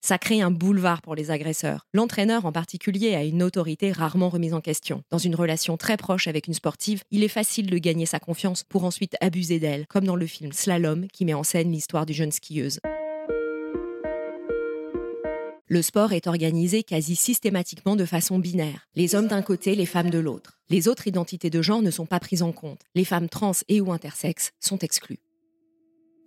Ça 0.00 0.18
crée 0.18 0.40
un 0.40 0.50
boulevard 0.50 1.02
pour 1.02 1.14
les 1.14 1.30
agresseurs. 1.30 1.86
L'entraîneur 1.92 2.46
en 2.46 2.52
particulier 2.52 3.14
a 3.14 3.24
une 3.24 3.42
autorité 3.42 3.92
rarement 3.92 4.28
remise 4.28 4.54
en 4.54 4.60
question. 4.60 5.02
Dans 5.10 5.18
une 5.18 5.34
relation 5.34 5.76
très 5.76 5.96
proche 5.96 6.28
avec 6.28 6.46
une 6.46 6.54
sportive, 6.54 7.02
il 7.10 7.24
est 7.24 7.28
facile 7.28 7.66
de 7.66 7.78
gagner 7.78 8.06
sa 8.06 8.20
confiance 8.20 8.64
pour 8.64 8.84
ensuite 8.84 9.16
abuser 9.20 9.58
d'elle, 9.58 9.86
comme 9.88 10.04
dans 10.04 10.16
le 10.16 10.26
film 10.26 10.52
Slalom 10.52 11.08
qui 11.08 11.24
met 11.24 11.34
en 11.34 11.42
scène 11.42 11.72
l'histoire 11.72 12.06
du 12.06 12.12
jeune 12.12 12.32
skieuse. 12.32 12.80
Le 15.70 15.82
sport 15.82 16.14
est 16.14 16.26
organisé 16.26 16.82
quasi 16.82 17.14
systématiquement 17.14 17.94
de 17.94 18.06
façon 18.06 18.38
binaire. 18.38 18.86
Les 18.94 19.14
hommes 19.14 19.28
d'un 19.28 19.42
côté, 19.42 19.74
les 19.74 19.84
femmes 19.84 20.08
de 20.08 20.18
l'autre. 20.18 20.58
Les 20.70 20.88
autres 20.88 21.06
identités 21.08 21.50
de 21.50 21.60
genre 21.60 21.82
ne 21.82 21.90
sont 21.90 22.06
pas 22.06 22.20
prises 22.20 22.42
en 22.42 22.52
compte. 22.52 22.80
Les 22.94 23.04
femmes 23.04 23.28
trans 23.28 23.52
et 23.68 23.82
ou 23.82 23.92
intersexes 23.92 24.52
sont 24.60 24.78
exclues. 24.78 25.18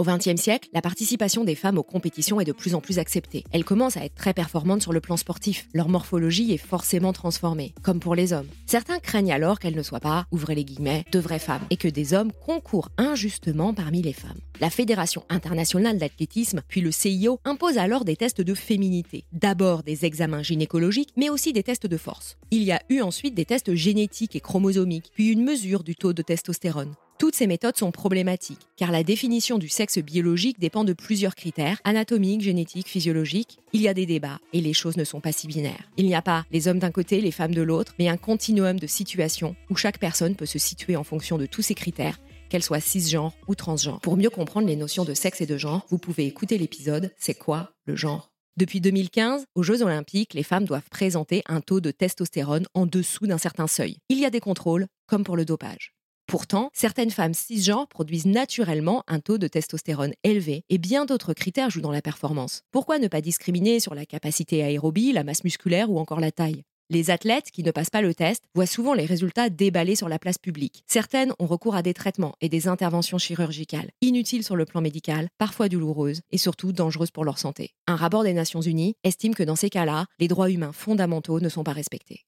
Au 0.01 0.03
XXe 0.03 0.41
siècle, 0.41 0.67
la 0.73 0.81
participation 0.81 1.43
des 1.43 1.53
femmes 1.53 1.77
aux 1.77 1.83
compétitions 1.83 2.41
est 2.41 2.45
de 2.45 2.53
plus 2.53 2.73
en 2.73 2.81
plus 2.81 2.97
acceptée. 2.97 3.43
Elles 3.51 3.63
commencent 3.63 3.97
à 3.97 4.03
être 4.03 4.15
très 4.15 4.33
performantes 4.33 4.81
sur 4.81 4.93
le 4.93 4.99
plan 4.99 5.15
sportif. 5.15 5.67
Leur 5.75 5.89
morphologie 5.89 6.51
est 6.51 6.57
forcément 6.57 7.13
transformée, 7.13 7.75
comme 7.83 7.99
pour 7.99 8.15
les 8.15 8.33
hommes. 8.33 8.47
Certains 8.65 8.97
craignent 8.97 9.31
alors 9.31 9.59
qu'elles 9.59 9.75
ne 9.75 9.83
soient 9.83 9.99
pas, 9.99 10.25
ouvrez 10.31 10.55
les 10.55 10.65
guillemets, 10.65 11.05
de 11.11 11.19
vraies 11.19 11.37
femmes, 11.37 11.61
et 11.69 11.77
que 11.77 11.87
des 11.87 12.15
hommes 12.15 12.31
concourent 12.31 12.89
injustement 12.97 13.75
parmi 13.75 14.01
les 14.01 14.11
femmes. 14.11 14.39
La 14.59 14.71
Fédération 14.71 15.23
internationale 15.29 15.99
d'athlétisme, 15.99 16.63
puis 16.67 16.81
le 16.81 16.89
CIO, 16.89 17.39
imposent 17.45 17.77
alors 17.77 18.03
des 18.03 18.15
tests 18.15 18.41
de 18.41 18.55
féminité. 18.55 19.25
D'abord 19.33 19.83
des 19.83 20.05
examens 20.05 20.41
gynécologiques, 20.41 21.13
mais 21.15 21.29
aussi 21.29 21.53
des 21.53 21.61
tests 21.61 21.85
de 21.85 21.97
force. 21.97 22.37
Il 22.49 22.63
y 22.63 22.71
a 22.71 22.81
eu 22.89 23.01
ensuite 23.01 23.35
des 23.35 23.45
tests 23.45 23.75
génétiques 23.75 24.35
et 24.35 24.39
chromosomiques, 24.39 25.11
puis 25.13 25.27
une 25.27 25.43
mesure 25.43 25.83
du 25.83 25.95
taux 25.95 26.13
de 26.13 26.23
testostérone. 26.23 26.95
Toutes 27.21 27.35
ces 27.35 27.45
méthodes 27.45 27.77
sont 27.77 27.91
problématiques, 27.91 28.65
car 28.77 28.91
la 28.91 29.03
définition 29.03 29.59
du 29.59 29.69
sexe 29.69 29.99
biologique 29.99 30.59
dépend 30.59 30.83
de 30.83 30.93
plusieurs 30.93 31.35
critères, 31.35 31.79
anatomiques, 31.83 32.41
génétiques, 32.41 32.87
physiologiques. 32.87 33.59
Il 33.73 33.81
y 33.81 33.87
a 33.87 33.93
des 33.93 34.07
débats, 34.07 34.39
et 34.53 34.59
les 34.59 34.73
choses 34.73 34.97
ne 34.97 35.03
sont 35.03 35.21
pas 35.21 35.31
si 35.31 35.45
binaires. 35.45 35.87
Il 35.97 36.07
n'y 36.07 36.15
a 36.15 36.23
pas 36.23 36.47
les 36.49 36.67
hommes 36.67 36.79
d'un 36.79 36.89
côté, 36.89 37.21
les 37.21 37.29
femmes 37.29 37.53
de 37.53 37.61
l'autre, 37.61 37.93
mais 37.99 38.09
un 38.09 38.17
continuum 38.17 38.79
de 38.79 38.87
situations 38.87 39.55
où 39.69 39.75
chaque 39.75 39.99
personne 39.99 40.35
peut 40.35 40.47
se 40.47 40.57
situer 40.57 40.95
en 40.95 41.03
fonction 41.03 41.37
de 41.37 41.45
tous 41.45 41.61
ces 41.61 41.75
critères, 41.75 42.17
qu'elle 42.49 42.63
soit 42.63 42.79
cisgenre 42.79 43.35
ou 43.47 43.53
transgenre. 43.53 43.99
Pour 43.99 44.17
mieux 44.17 44.31
comprendre 44.31 44.65
les 44.65 44.75
notions 44.75 45.05
de 45.05 45.13
sexe 45.13 45.41
et 45.41 45.45
de 45.45 45.57
genre, 45.57 45.85
vous 45.91 45.99
pouvez 45.99 46.25
écouter 46.25 46.57
l'épisode 46.57 47.11
C'est 47.19 47.35
quoi 47.35 47.71
le 47.85 47.95
genre? 47.95 48.31
Depuis 48.57 48.81
2015, 48.81 49.43
aux 49.53 49.61
Jeux 49.61 49.83
Olympiques, 49.83 50.33
les 50.33 50.41
femmes 50.41 50.65
doivent 50.65 50.89
présenter 50.89 51.43
un 51.45 51.61
taux 51.61 51.81
de 51.81 51.91
testostérone 51.91 52.65
en 52.73 52.87
dessous 52.87 53.27
d'un 53.27 53.37
certain 53.37 53.67
seuil. 53.67 53.97
Il 54.09 54.17
y 54.17 54.25
a 54.25 54.31
des 54.31 54.39
contrôles, 54.39 54.87
comme 55.05 55.23
pour 55.23 55.37
le 55.37 55.45
dopage. 55.45 55.93
Pourtant, 56.31 56.69
certaines 56.71 57.11
femmes 57.11 57.33
cisgenres 57.33 57.89
produisent 57.89 58.25
naturellement 58.25 59.03
un 59.09 59.19
taux 59.19 59.37
de 59.37 59.49
testostérone 59.49 60.13
élevé 60.23 60.63
et 60.69 60.77
bien 60.77 61.03
d'autres 61.03 61.33
critères 61.33 61.69
jouent 61.69 61.81
dans 61.81 61.91
la 61.91 62.01
performance. 62.01 62.61
Pourquoi 62.71 62.99
ne 62.99 63.09
pas 63.09 63.19
discriminer 63.19 63.81
sur 63.81 63.95
la 63.95 64.05
capacité 64.05 64.63
aérobie, 64.63 65.11
la 65.11 65.25
masse 65.25 65.43
musculaire 65.43 65.91
ou 65.91 65.99
encore 65.99 66.21
la 66.21 66.31
taille? 66.31 66.63
Les 66.89 67.09
athlètes 67.09 67.51
qui 67.51 67.63
ne 67.63 67.71
passent 67.71 67.89
pas 67.89 68.01
le 68.01 68.15
test 68.15 68.45
voient 68.55 68.65
souvent 68.65 68.93
les 68.93 69.03
résultats 69.03 69.49
déballés 69.49 69.97
sur 69.97 70.07
la 70.07 70.19
place 70.19 70.37
publique. 70.37 70.85
Certaines 70.87 71.33
ont 71.37 71.47
recours 71.47 71.75
à 71.75 71.81
des 71.81 71.93
traitements 71.93 72.35
et 72.39 72.47
des 72.47 72.69
interventions 72.69 73.17
chirurgicales, 73.17 73.91
inutiles 73.99 74.45
sur 74.45 74.55
le 74.55 74.63
plan 74.63 74.79
médical, 74.79 75.27
parfois 75.37 75.67
douloureuses 75.67 76.21
et 76.31 76.37
surtout 76.37 76.71
dangereuses 76.71 77.11
pour 77.11 77.25
leur 77.25 77.39
santé. 77.39 77.71
Un 77.87 77.97
rapport 77.97 78.23
des 78.23 78.31
Nations 78.31 78.61
Unies 78.61 78.95
estime 79.03 79.35
que 79.35 79.43
dans 79.43 79.57
ces 79.57 79.69
cas-là, 79.69 80.05
les 80.17 80.29
droits 80.29 80.49
humains 80.49 80.71
fondamentaux 80.71 81.41
ne 81.41 81.49
sont 81.49 81.65
pas 81.65 81.73
respectés. 81.73 82.23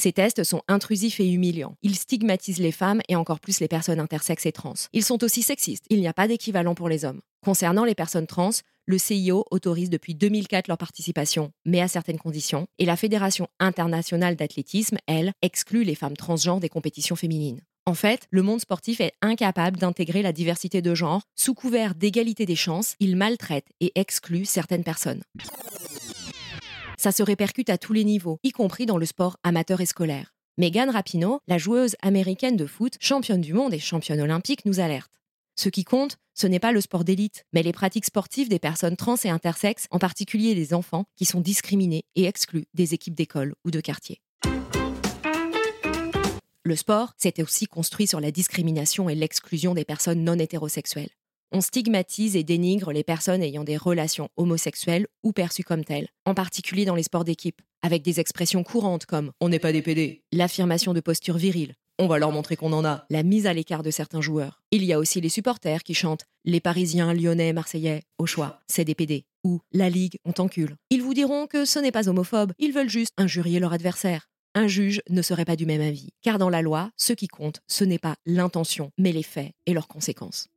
Ces 0.00 0.12
tests 0.12 0.44
sont 0.44 0.62
intrusifs 0.68 1.18
et 1.18 1.28
humiliants. 1.28 1.74
Ils 1.82 1.96
stigmatisent 1.96 2.60
les 2.60 2.70
femmes 2.70 3.00
et 3.08 3.16
encore 3.16 3.40
plus 3.40 3.58
les 3.58 3.66
personnes 3.66 3.98
intersexes 3.98 4.46
et 4.46 4.52
trans. 4.52 4.74
Ils 4.92 5.04
sont 5.04 5.24
aussi 5.24 5.42
sexistes. 5.42 5.86
Il 5.90 5.98
n'y 5.98 6.06
a 6.06 6.12
pas 6.12 6.28
d'équivalent 6.28 6.76
pour 6.76 6.88
les 6.88 7.04
hommes. 7.04 7.20
Concernant 7.44 7.84
les 7.84 7.96
personnes 7.96 8.28
trans, 8.28 8.52
le 8.86 8.96
CIO 8.96 9.44
autorise 9.50 9.90
depuis 9.90 10.14
2004 10.14 10.68
leur 10.68 10.78
participation, 10.78 11.50
mais 11.64 11.80
à 11.80 11.88
certaines 11.88 12.18
conditions, 12.18 12.68
et 12.78 12.84
la 12.84 12.94
Fédération 12.94 13.48
internationale 13.58 14.36
d'athlétisme, 14.36 14.98
elle, 15.08 15.32
exclut 15.42 15.82
les 15.82 15.96
femmes 15.96 16.16
transgenres 16.16 16.60
des 16.60 16.68
compétitions 16.68 17.16
féminines. 17.16 17.60
En 17.84 17.94
fait, 17.94 18.28
le 18.30 18.42
monde 18.42 18.60
sportif 18.60 19.00
est 19.00 19.14
incapable 19.20 19.78
d'intégrer 19.78 20.22
la 20.22 20.32
diversité 20.32 20.80
de 20.80 20.94
genre. 20.94 21.22
Sous 21.34 21.54
couvert 21.54 21.96
d'égalité 21.96 22.46
des 22.46 22.54
chances, 22.54 22.94
il 23.00 23.16
maltraite 23.16 23.66
et 23.80 23.90
exclut 23.96 24.44
certaines 24.44 24.84
personnes 24.84 25.24
ça 26.98 27.12
se 27.12 27.22
répercute 27.22 27.70
à 27.70 27.78
tous 27.78 27.92
les 27.92 28.04
niveaux, 28.04 28.38
y 28.42 28.50
compris 28.50 28.84
dans 28.84 28.98
le 28.98 29.06
sport 29.06 29.38
amateur 29.42 29.80
et 29.80 29.86
scolaire. 29.86 30.34
Megan 30.58 30.90
Rapinoe, 30.90 31.38
la 31.46 31.56
joueuse 31.56 31.94
américaine 32.02 32.56
de 32.56 32.66
foot, 32.66 32.94
championne 33.00 33.40
du 33.40 33.54
monde 33.54 33.72
et 33.72 33.78
championne 33.78 34.20
olympique, 34.20 34.64
nous 34.64 34.80
alerte. 34.80 35.12
Ce 35.54 35.68
qui 35.68 35.84
compte, 35.84 36.16
ce 36.34 36.46
n'est 36.46 36.58
pas 36.58 36.72
le 36.72 36.80
sport 36.80 37.04
d'élite, 37.04 37.44
mais 37.52 37.62
les 37.62 37.72
pratiques 37.72 38.04
sportives 38.04 38.48
des 38.48 38.58
personnes 38.58 38.96
trans 38.96 39.16
et 39.24 39.30
intersexes, 39.30 39.86
en 39.90 39.98
particulier 39.98 40.54
des 40.54 40.74
enfants, 40.74 41.04
qui 41.16 41.24
sont 41.24 41.40
discriminés 41.40 42.04
et 42.16 42.24
exclus 42.24 42.66
des 42.74 42.94
équipes 42.94 43.14
d'école 43.14 43.54
ou 43.64 43.70
de 43.70 43.80
quartier. 43.80 44.20
Le 46.64 46.76
sport 46.76 47.14
s'était 47.16 47.42
aussi 47.42 47.66
construit 47.66 48.06
sur 48.06 48.20
la 48.20 48.30
discrimination 48.30 49.08
et 49.08 49.14
l'exclusion 49.14 49.74
des 49.74 49.84
personnes 49.84 50.22
non 50.22 50.38
hétérosexuelles 50.38 51.10
on 51.52 51.60
stigmatise 51.60 52.36
et 52.36 52.44
dénigre 52.44 52.92
les 52.92 53.04
personnes 53.04 53.42
ayant 53.42 53.64
des 53.64 53.76
relations 53.76 54.28
homosexuelles 54.36 55.06
ou 55.22 55.32
perçues 55.32 55.64
comme 55.64 55.84
telles, 55.84 56.08
en 56.24 56.34
particulier 56.34 56.84
dans 56.84 56.94
les 56.94 57.02
sports 57.02 57.24
d'équipe, 57.24 57.62
avec 57.82 58.02
des 58.02 58.20
expressions 58.20 58.64
courantes 58.64 59.06
comme 59.06 59.32
on 59.40 59.48
n'est 59.48 59.58
pas 59.58 59.72
des 59.72 59.82
PD, 59.82 60.22
l'affirmation 60.32 60.94
de 60.94 61.00
posture 61.00 61.36
virile, 61.36 61.74
on 61.98 62.06
va 62.06 62.18
leur 62.18 62.30
montrer 62.30 62.54
qu'on 62.54 62.72
en 62.72 62.84
a, 62.84 63.04
la 63.10 63.24
mise 63.24 63.46
à 63.46 63.52
l'écart 63.52 63.82
de 63.82 63.90
certains 63.90 64.20
joueurs. 64.20 64.62
Il 64.70 64.84
y 64.84 64.92
a 64.92 65.00
aussi 65.00 65.20
les 65.20 65.28
supporters 65.28 65.82
qui 65.82 65.94
chantent 65.94 66.26
les 66.44 66.60
Parisiens, 66.60 67.12
Lyonnais, 67.12 67.52
Marseillais, 67.52 68.02
au 68.18 68.26
choix, 68.26 68.60
c'est 68.68 68.84
des 68.84 68.94
PD, 68.94 69.24
ou 69.42 69.60
la 69.72 69.90
Ligue, 69.90 70.18
on 70.24 70.32
t'encule. 70.32 70.76
Ils 70.90 71.02
vous 71.02 71.14
diront 71.14 71.46
que 71.46 71.64
ce 71.64 71.80
n'est 71.80 71.90
pas 71.90 72.08
homophobe, 72.08 72.52
ils 72.58 72.72
veulent 72.72 72.88
juste 72.88 73.12
injurier 73.16 73.58
leur 73.58 73.72
adversaire. 73.72 74.28
Un 74.54 74.68
juge 74.68 75.02
ne 75.10 75.22
serait 75.22 75.44
pas 75.44 75.56
du 75.56 75.66
même 75.66 75.80
avis, 75.80 76.10
car 76.22 76.38
dans 76.38 76.50
la 76.50 76.62
loi, 76.62 76.90
ce 76.96 77.12
qui 77.12 77.26
compte, 77.26 77.60
ce 77.66 77.84
n'est 77.84 77.98
pas 77.98 78.14
l'intention, 78.26 78.92
mais 78.96 79.12
les 79.12 79.22
faits 79.22 79.52
et 79.66 79.74
leurs 79.74 79.88
conséquences. 79.88 80.48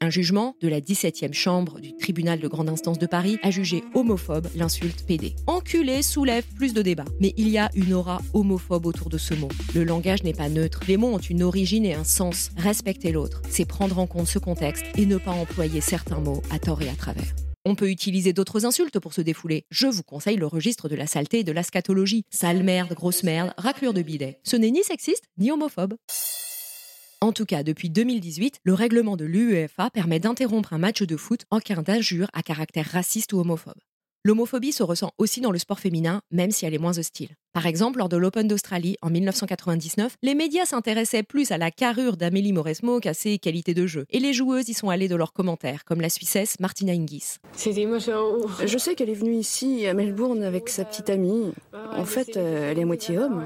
Un 0.00 0.10
jugement 0.10 0.54
de 0.60 0.68
la 0.68 0.80
17e 0.80 1.32
chambre 1.32 1.80
du 1.80 1.96
tribunal 1.96 2.38
de 2.38 2.46
grande 2.46 2.68
instance 2.68 3.00
de 3.00 3.06
Paris 3.06 3.38
a 3.42 3.50
jugé 3.50 3.82
homophobe 3.94 4.46
l'insulte 4.54 5.04
PD. 5.04 5.34
Enculé 5.48 6.02
soulève 6.02 6.44
plus 6.54 6.72
de 6.72 6.82
débats, 6.82 7.04
mais 7.18 7.34
il 7.36 7.48
y 7.48 7.58
a 7.58 7.68
une 7.74 7.92
aura 7.92 8.20
homophobe 8.32 8.86
autour 8.86 9.08
de 9.08 9.18
ce 9.18 9.34
mot. 9.34 9.48
Le 9.74 9.82
langage 9.82 10.22
n'est 10.22 10.34
pas 10.34 10.48
neutre, 10.48 10.82
les 10.86 10.96
mots 10.96 11.12
ont 11.14 11.18
une 11.18 11.42
origine 11.42 11.84
et 11.84 11.94
un 11.94 12.04
sens. 12.04 12.50
Respecter 12.56 13.10
l'autre, 13.10 13.42
c'est 13.50 13.64
prendre 13.64 13.98
en 13.98 14.06
compte 14.06 14.28
ce 14.28 14.38
contexte 14.38 14.84
et 14.96 15.04
ne 15.04 15.16
pas 15.16 15.32
employer 15.32 15.80
certains 15.80 16.20
mots 16.20 16.42
à 16.52 16.60
tort 16.60 16.80
et 16.80 16.88
à 16.88 16.94
travers. 16.94 17.34
On 17.64 17.74
peut 17.74 17.90
utiliser 17.90 18.32
d'autres 18.32 18.64
insultes 18.64 19.00
pour 19.00 19.12
se 19.12 19.20
défouler. 19.20 19.64
Je 19.72 19.88
vous 19.88 20.04
conseille 20.04 20.36
le 20.36 20.46
registre 20.46 20.88
de 20.88 20.94
la 20.94 21.08
saleté 21.08 21.40
et 21.40 21.44
de 21.44 21.52
la 21.52 21.64
scatologie. 21.64 22.22
Sale 22.30 22.62
merde, 22.62 22.94
grosse 22.94 23.24
merde, 23.24 23.52
raclure 23.58 23.94
de 23.94 24.02
bidet. 24.02 24.38
Ce 24.44 24.54
n'est 24.54 24.70
ni 24.70 24.84
sexiste 24.84 25.24
ni 25.38 25.50
homophobe. 25.50 25.94
En 27.20 27.32
tout 27.32 27.46
cas, 27.46 27.64
depuis 27.64 27.90
2018, 27.90 28.60
le 28.62 28.74
règlement 28.74 29.16
de 29.16 29.24
l'UEFA 29.24 29.90
permet 29.90 30.20
d'interrompre 30.20 30.72
un 30.72 30.78
match 30.78 31.02
de 31.02 31.16
foot 31.16 31.46
en 31.50 31.58
cas 31.58 31.74
d'injure 31.74 32.28
à 32.32 32.42
caractère 32.42 32.86
raciste 32.86 33.32
ou 33.32 33.40
homophobe. 33.40 33.80
L'homophobie 34.24 34.70
se 34.70 34.84
ressent 34.84 35.10
aussi 35.18 35.40
dans 35.40 35.50
le 35.50 35.58
sport 35.58 35.80
féminin, 35.80 36.20
même 36.30 36.52
si 36.52 36.64
elle 36.64 36.74
est 36.74 36.78
moins 36.78 36.96
hostile. 36.96 37.30
Par 37.52 37.66
exemple, 37.66 37.98
lors 37.98 38.08
de 38.08 38.16
l'Open 38.16 38.46
d'Australie 38.46 38.96
en 39.02 39.10
1999, 39.10 40.14
les 40.22 40.36
médias 40.36 40.64
s'intéressaient 40.64 41.24
plus 41.24 41.50
à 41.50 41.58
la 41.58 41.72
carrure 41.72 42.16
d'Amélie 42.16 42.52
Mauresmo 42.52 43.00
qu'à 43.00 43.14
ses 43.14 43.38
qualités 43.38 43.74
de 43.74 43.86
jeu, 43.86 44.04
et 44.10 44.20
les 44.20 44.32
joueuses 44.32 44.68
y 44.68 44.74
sont 44.74 44.90
allées 44.90 45.08
de 45.08 45.16
leurs 45.16 45.32
commentaires, 45.32 45.84
comme 45.84 46.00
la 46.00 46.10
Suissesse 46.10 46.60
Martina 46.60 46.92
Hingis. 46.92 47.38
Je 47.56 48.78
sais 48.78 48.94
qu'elle 48.94 49.10
est 49.10 49.14
venue 49.14 49.34
ici 49.34 49.88
à 49.88 49.94
Melbourne 49.94 50.44
avec 50.44 50.68
sa 50.68 50.84
petite 50.84 51.10
amie. 51.10 51.52
En 51.72 52.04
fait, 52.04 52.36
euh, 52.36 52.70
elle 52.70 52.78
est 52.78 52.84
moitié 52.84 53.18
homme. 53.18 53.44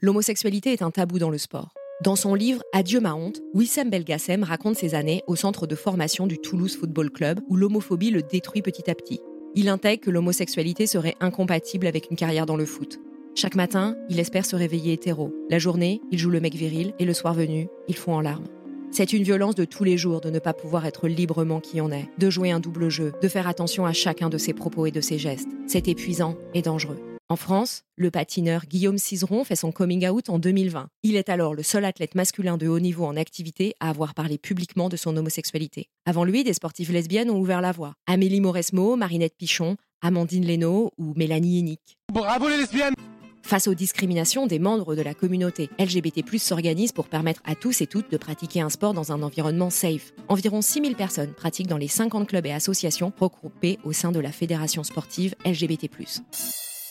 L'homosexualité 0.00 0.72
est 0.72 0.82
un 0.82 0.90
tabou 0.90 1.18
dans 1.18 1.30
le 1.30 1.38
sport. 1.38 1.74
Dans 2.02 2.16
son 2.16 2.34
livre 2.34 2.64
Adieu 2.72 2.98
ma 2.98 3.14
honte, 3.14 3.42
Wissem 3.54 3.88
Belgassem 3.88 4.42
raconte 4.42 4.74
ses 4.74 4.96
années 4.96 5.22
au 5.28 5.36
centre 5.36 5.68
de 5.68 5.76
formation 5.76 6.26
du 6.26 6.36
Toulouse 6.36 6.76
Football 6.76 7.10
Club 7.10 7.38
où 7.48 7.54
l'homophobie 7.54 8.10
le 8.10 8.22
détruit 8.22 8.60
petit 8.60 8.90
à 8.90 8.96
petit. 8.96 9.20
Il 9.54 9.68
intègre 9.68 10.02
que 10.02 10.10
l'homosexualité 10.10 10.88
serait 10.88 11.14
incompatible 11.20 11.86
avec 11.86 12.10
une 12.10 12.16
carrière 12.16 12.44
dans 12.44 12.56
le 12.56 12.66
foot. 12.66 12.98
Chaque 13.36 13.54
matin, 13.54 13.94
il 14.08 14.18
espère 14.18 14.44
se 14.44 14.56
réveiller 14.56 14.94
hétéro. 14.94 15.32
La 15.48 15.60
journée, 15.60 16.00
il 16.10 16.18
joue 16.18 16.30
le 16.30 16.40
mec 16.40 16.56
viril 16.56 16.92
et 16.98 17.04
le 17.04 17.14
soir 17.14 17.34
venu, 17.34 17.68
il 17.86 17.96
fond 17.96 18.14
en 18.14 18.20
larmes. 18.20 18.48
C'est 18.90 19.12
une 19.12 19.22
violence 19.22 19.54
de 19.54 19.64
tous 19.64 19.84
les 19.84 19.96
jours 19.96 20.20
de 20.20 20.30
ne 20.30 20.40
pas 20.40 20.54
pouvoir 20.54 20.86
être 20.86 21.06
librement 21.06 21.60
qui 21.60 21.80
on 21.80 21.92
est, 21.92 22.08
de 22.18 22.30
jouer 22.30 22.50
un 22.50 22.58
double 22.58 22.88
jeu, 22.88 23.12
de 23.22 23.28
faire 23.28 23.46
attention 23.46 23.86
à 23.86 23.92
chacun 23.92 24.28
de 24.28 24.38
ses 24.38 24.54
propos 24.54 24.86
et 24.86 24.90
de 24.90 25.00
ses 25.00 25.18
gestes. 25.18 25.50
C'est 25.68 25.86
épuisant 25.86 26.34
et 26.52 26.62
dangereux. 26.62 27.11
En 27.28 27.36
France, 27.36 27.84
le 27.96 28.10
patineur 28.10 28.66
Guillaume 28.66 28.98
Cizeron 28.98 29.44
fait 29.44 29.56
son 29.56 29.72
coming 29.72 30.06
out 30.06 30.28
en 30.28 30.38
2020. 30.38 30.88
Il 31.02 31.16
est 31.16 31.30
alors 31.30 31.54
le 31.54 31.62
seul 31.62 31.84
athlète 31.84 32.14
masculin 32.14 32.58
de 32.58 32.68
haut 32.68 32.80
niveau 32.80 33.06
en 33.06 33.16
activité 33.16 33.74
à 33.80 33.88
avoir 33.88 34.12
parlé 34.12 34.36
publiquement 34.36 34.88
de 34.90 34.96
son 34.96 35.16
homosexualité. 35.16 35.88
Avant 36.04 36.24
lui, 36.24 36.44
des 36.44 36.52
sportives 36.52 36.92
lesbiennes 36.92 37.30
ont 37.30 37.38
ouvert 37.38 37.62
la 37.62 37.72
voie. 37.72 37.94
Amélie 38.06 38.42
Mauresmo, 38.42 38.96
Marinette 38.96 39.36
Pichon, 39.38 39.76
Amandine 40.02 40.46
Leno 40.46 40.90
ou 40.98 41.14
Mélanie 41.16 41.60
Hénic. 41.60 41.96
Bravo 42.12 42.48
les 42.48 42.58
lesbiennes 42.58 42.94
Face 43.42 43.66
aux 43.66 43.74
discriminations, 43.74 44.46
des 44.46 44.58
membres 44.58 44.94
de 44.94 45.02
la 45.02 45.14
communauté 45.14 45.68
LGBT+, 45.78 46.22
s'organisent 46.38 46.92
pour 46.92 47.08
permettre 47.08 47.42
à 47.44 47.54
tous 47.54 47.80
et 47.80 47.86
toutes 47.86 48.10
de 48.10 48.16
pratiquer 48.16 48.60
un 48.60 48.70
sport 48.70 48.94
dans 48.94 49.12
un 49.12 49.22
environnement 49.22 49.70
safe. 49.70 50.12
Environ 50.28 50.62
6000 50.62 50.96
personnes 50.96 51.34
pratiquent 51.34 51.66
dans 51.66 51.76
les 51.76 51.88
50 51.88 52.28
clubs 52.28 52.46
et 52.46 52.52
associations 52.52 53.12
regroupés 53.18 53.78
au 53.84 53.92
sein 53.92 54.12
de 54.12 54.20
la 54.20 54.32
Fédération 54.32 54.84
sportive 54.84 55.34
LGBT+. 55.44 55.90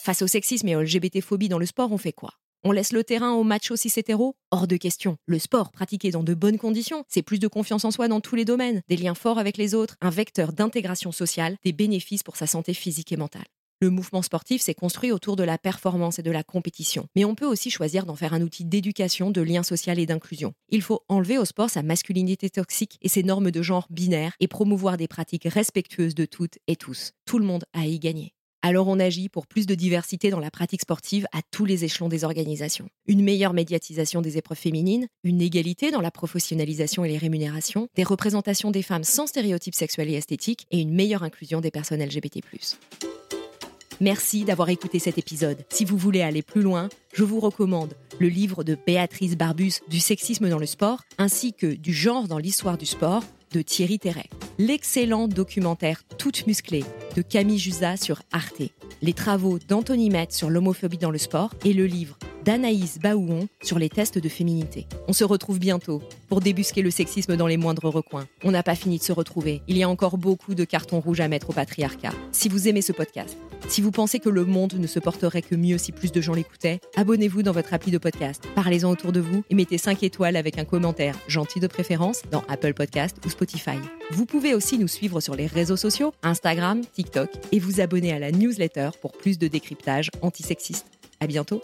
Face 0.03 0.23
au 0.23 0.27
sexisme 0.27 0.67
et 0.67 0.75
aux 0.75 0.81
LGBT-phobie 0.81 1.47
dans 1.47 1.59
le 1.59 1.67
sport, 1.67 1.91
on 1.91 1.97
fait 1.99 2.11
quoi? 2.11 2.31
On 2.63 2.71
laisse 2.71 2.91
le 2.91 3.03
terrain 3.03 3.33
aux 3.33 3.43
machos 3.43 3.75
cis 3.75 3.93
hétéros? 3.95 4.33
Hors 4.49 4.65
de 4.65 4.75
question. 4.75 5.17
Le 5.27 5.37
sport, 5.37 5.71
pratiqué 5.71 6.09
dans 6.09 6.23
de 6.23 6.33
bonnes 6.33 6.57
conditions, 6.57 7.03
c'est 7.07 7.21
plus 7.21 7.37
de 7.37 7.47
confiance 7.47 7.85
en 7.85 7.91
soi 7.91 8.07
dans 8.07 8.19
tous 8.19 8.33
les 8.33 8.43
domaines, 8.43 8.81
des 8.89 8.97
liens 8.97 9.13
forts 9.13 9.37
avec 9.37 9.57
les 9.57 9.75
autres, 9.75 9.97
un 10.01 10.09
vecteur 10.09 10.53
d'intégration 10.53 11.11
sociale, 11.11 11.55
des 11.63 11.71
bénéfices 11.71 12.23
pour 12.23 12.35
sa 12.35 12.47
santé 12.47 12.73
physique 12.73 13.11
et 13.11 13.15
mentale. 13.15 13.45
Le 13.79 13.91
mouvement 13.91 14.23
sportif 14.23 14.63
s'est 14.63 14.73
construit 14.73 15.11
autour 15.11 15.35
de 15.35 15.43
la 15.43 15.59
performance 15.59 16.17
et 16.17 16.23
de 16.23 16.31
la 16.31 16.43
compétition. 16.43 17.05
Mais 17.15 17.23
on 17.23 17.35
peut 17.35 17.45
aussi 17.45 17.69
choisir 17.69 18.07
d'en 18.07 18.15
faire 18.15 18.33
un 18.33 18.41
outil 18.41 18.65
d'éducation, 18.65 19.29
de 19.29 19.41
lien 19.41 19.61
social 19.61 19.99
et 19.99 20.07
d'inclusion. 20.07 20.53
Il 20.69 20.81
faut 20.81 21.01
enlever 21.09 21.37
au 21.37 21.45
sport 21.45 21.69
sa 21.69 21.83
masculinité 21.83 22.49
toxique 22.49 22.97
et 23.03 23.07
ses 23.07 23.21
normes 23.21 23.51
de 23.51 23.61
genre 23.61 23.85
binaires 23.91 24.33
et 24.39 24.47
promouvoir 24.47 24.97
des 24.97 25.07
pratiques 25.07 25.47
respectueuses 25.47 26.15
de 26.15 26.25
toutes 26.25 26.57
et 26.65 26.75
tous. 26.75 27.11
Tout 27.25 27.37
le 27.37 27.45
monde 27.45 27.65
a 27.73 27.85
y 27.85 27.99
gagner. 27.99 28.33
Alors 28.63 28.87
on 28.87 28.99
agit 28.99 29.27
pour 29.27 29.47
plus 29.47 29.65
de 29.65 29.73
diversité 29.73 30.29
dans 30.29 30.39
la 30.39 30.51
pratique 30.51 30.81
sportive 30.81 31.25
à 31.33 31.39
tous 31.49 31.65
les 31.65 31.83
échelons 31.83 32.09
des 32.09 32.23
organisations. 32.23 32.89
Une 33.07 33.23
meilleure 33.23 33.53
médiatisation 33.53 34.21
des 34.21 34.37
épreuves 34.37 34.59
féminines, 34.59 35.07
une 35.23 35.41
égalité 35.41 35.89
dans 35.89 35.99
la 35.99 36.11
professionnalisation 36.11 37.03
et 37.03 37.09
les 37.09 37.17
rémunérations, 37.17 37.87
des 37.95 38.03
représentations 38.03 38.69
des 38.69 38.83
femmes 38.83 39.03
sans 39.03 39.25
stéréotypes 39.25 39.73
sexuels 39.73 40.11
et 40.11 40.13
esthétiques 40.13 40.67
et 40.69 40.79
une 40.79 40.93
meilleure 40.93 41.23
inclusion 41.23 41.59
des 41.59 41.71
personnes 41.71 42.03
LGBT. 42.03 42.41
Merci 43.99 44.45
d'avoir 44.45 44.69
écouté 44.69 44.99
cet 44.99 45.17
épisode. 45.17 45.65
Si 45.69 45.83
vous 45.83 45.97
voulez 45.97 46.21
aller 46.21 46.43
plus 46.43 46.61
loin, 46.61 46.89
je 47.13 47.23
vous 47.23 47.39
recommande 47.39 47.95
le 48.19 48.27
livre 48.27 48.63
de 48.63 48.77
Béatrice 48.85 49.37
Barbus 49.37 49.73
du 49.89 49.99
sexisme 49.99 50.49
dans 50.49 50.59
le 50.59 50.67
sport, 50.67 51.01
ainsi 51.17 51.53
que 51.53 51.67
du 51.67 51.93
genre 51.93 52.27
dans 52.27 52.37
l'histoire 52.37 52.77
du 52.77 52.85
sport 52.85 53.23
de 53.51 53.61
Thierry 53.61 53.99
Terret, 53.99 54.29
l'excellent 54.57 55.27
documentaire 55.27 56.03
Toute 56.17 56.47
musclée 56.47 56.83
de 57.15 57.21
Camille 57.21 57.59
Jusa 57.59 57.97
sur 57.97 58.21
Arte, 58.31 58.61
les 59.01 59.13
travaux 59.13 59.59
d'Anthony 59.67 60.09
Met 60.09 60.27
sur 60.29 60.49
l'homophobie 60.49 60.97
dans 60.97 61.11
le 61.11 61.17
sport 61.17 61.53
et 61.65 61.73
le 61.73 61.85
livre 61.85 62.17
d'Anaïs 62.43 62.99
Baouon 62.99 63.47
sur 63.61 63.77
les 63.77 63.89
tests 63.89 64.17
de 64.17 64.29
féminité. 64.29 64.87
On 65.07 65.13
se 65.13 65.23
retrouve 65.23 65.59
bientôt 65.59 66.01
pour 66.27 66.41
débusquer 66.41 66.81
le 66.81 66.91
sexisme 66.91 67.37
dans 67.37 67.47
les 67.47 67.57
moindres 67.57 67.85
recoins. 67.85 68.27
On 68.43 68.51
n'a 68.51 68.63
pas 68.63 68.75
fini 68.75 68.97
de 68.97 69.03
se 69.03 69.11
retrouver. 69.11 69.61
Il 69.67 69.77
y 69.77 69.83
a 69.83 69.89
encore 69.89 70.17
beaucoup 70.17 70.55
de 70.55 70.63
cartons 70.63 70.99
rouges 70.99 71.19
à 71.19 71.27
mettre 71.27 71.49
au 71.49 71.53
patriarcat. 71.53 72.13
Si 72.31 72.49
vous 72.49 72.67
aimez 72.67 72.81
ce 72.81 72.93
podcast, 72.93 73.37
si 73.67 73.81
vous 73.81 73.91
pensez 73.91 74.19
que 74.19 74.29
le 74.29 74.43
monde 74.43 74.73
ne 74.73 74.87
se 74.87 74.99
porterait 74.99 75.41
que 75.41 75.55
mieux 75.55 75.77
si 75.77 75.91
plus 75.91 76.11
de 76.11 76.19
gens 76.19 76.33
l'écoutaient, 76.33 76.79
abonnez-vous 76.95 77.43
dans 77.43 77.51
votre 77.51 77.73
appli 77.73 77.91
de 77.91 77.97
podcast. 77.97 78.43
Parlez-en 78.55 78.89
autour 78.89 79.11
de 79.11 79.19
vous 79.19 79.43
et 79.49 79.55
mettez 79.55 79.77
5 79.77 80.03
étoiles 80.03 80.35
avec 80.35 80.57
un 80.57 80.65
commentaire 80.65 81.15
gentil 81.27 81.59
de 81.59 81.67
préférence 81.67 82.23
dans 82.31 82.43
Apple 82.49 82.73
Podcast 82.73 83.17
ou 83.25 83.29
Vous 84.11 84.25
pouvez 84.25 84.53
aussi 84.53 84.77
nous 84.77 84.87
suivre 84.87 85.19
sur 85.19 85.35
les 85.35 85.47
réseaux 85.47 85.77
sociaux, 85.77 86.13
Instagram, 86.21 86.81
TikTok 86.93 87.29
et 87.51 87.59
vous 87.59 87.81
abonner 87.81 88.13
à 88.13 88.19
la 88.19 88.31
newsletter 88.31 88.91
pour 89.01 89.13
plus 89.13 89.39
de 89.39 89.47
décryptage 89.47 90.11
antisexiste. 90.21 90.85
À 91.19 91.27
bientôt! 91.27 91.61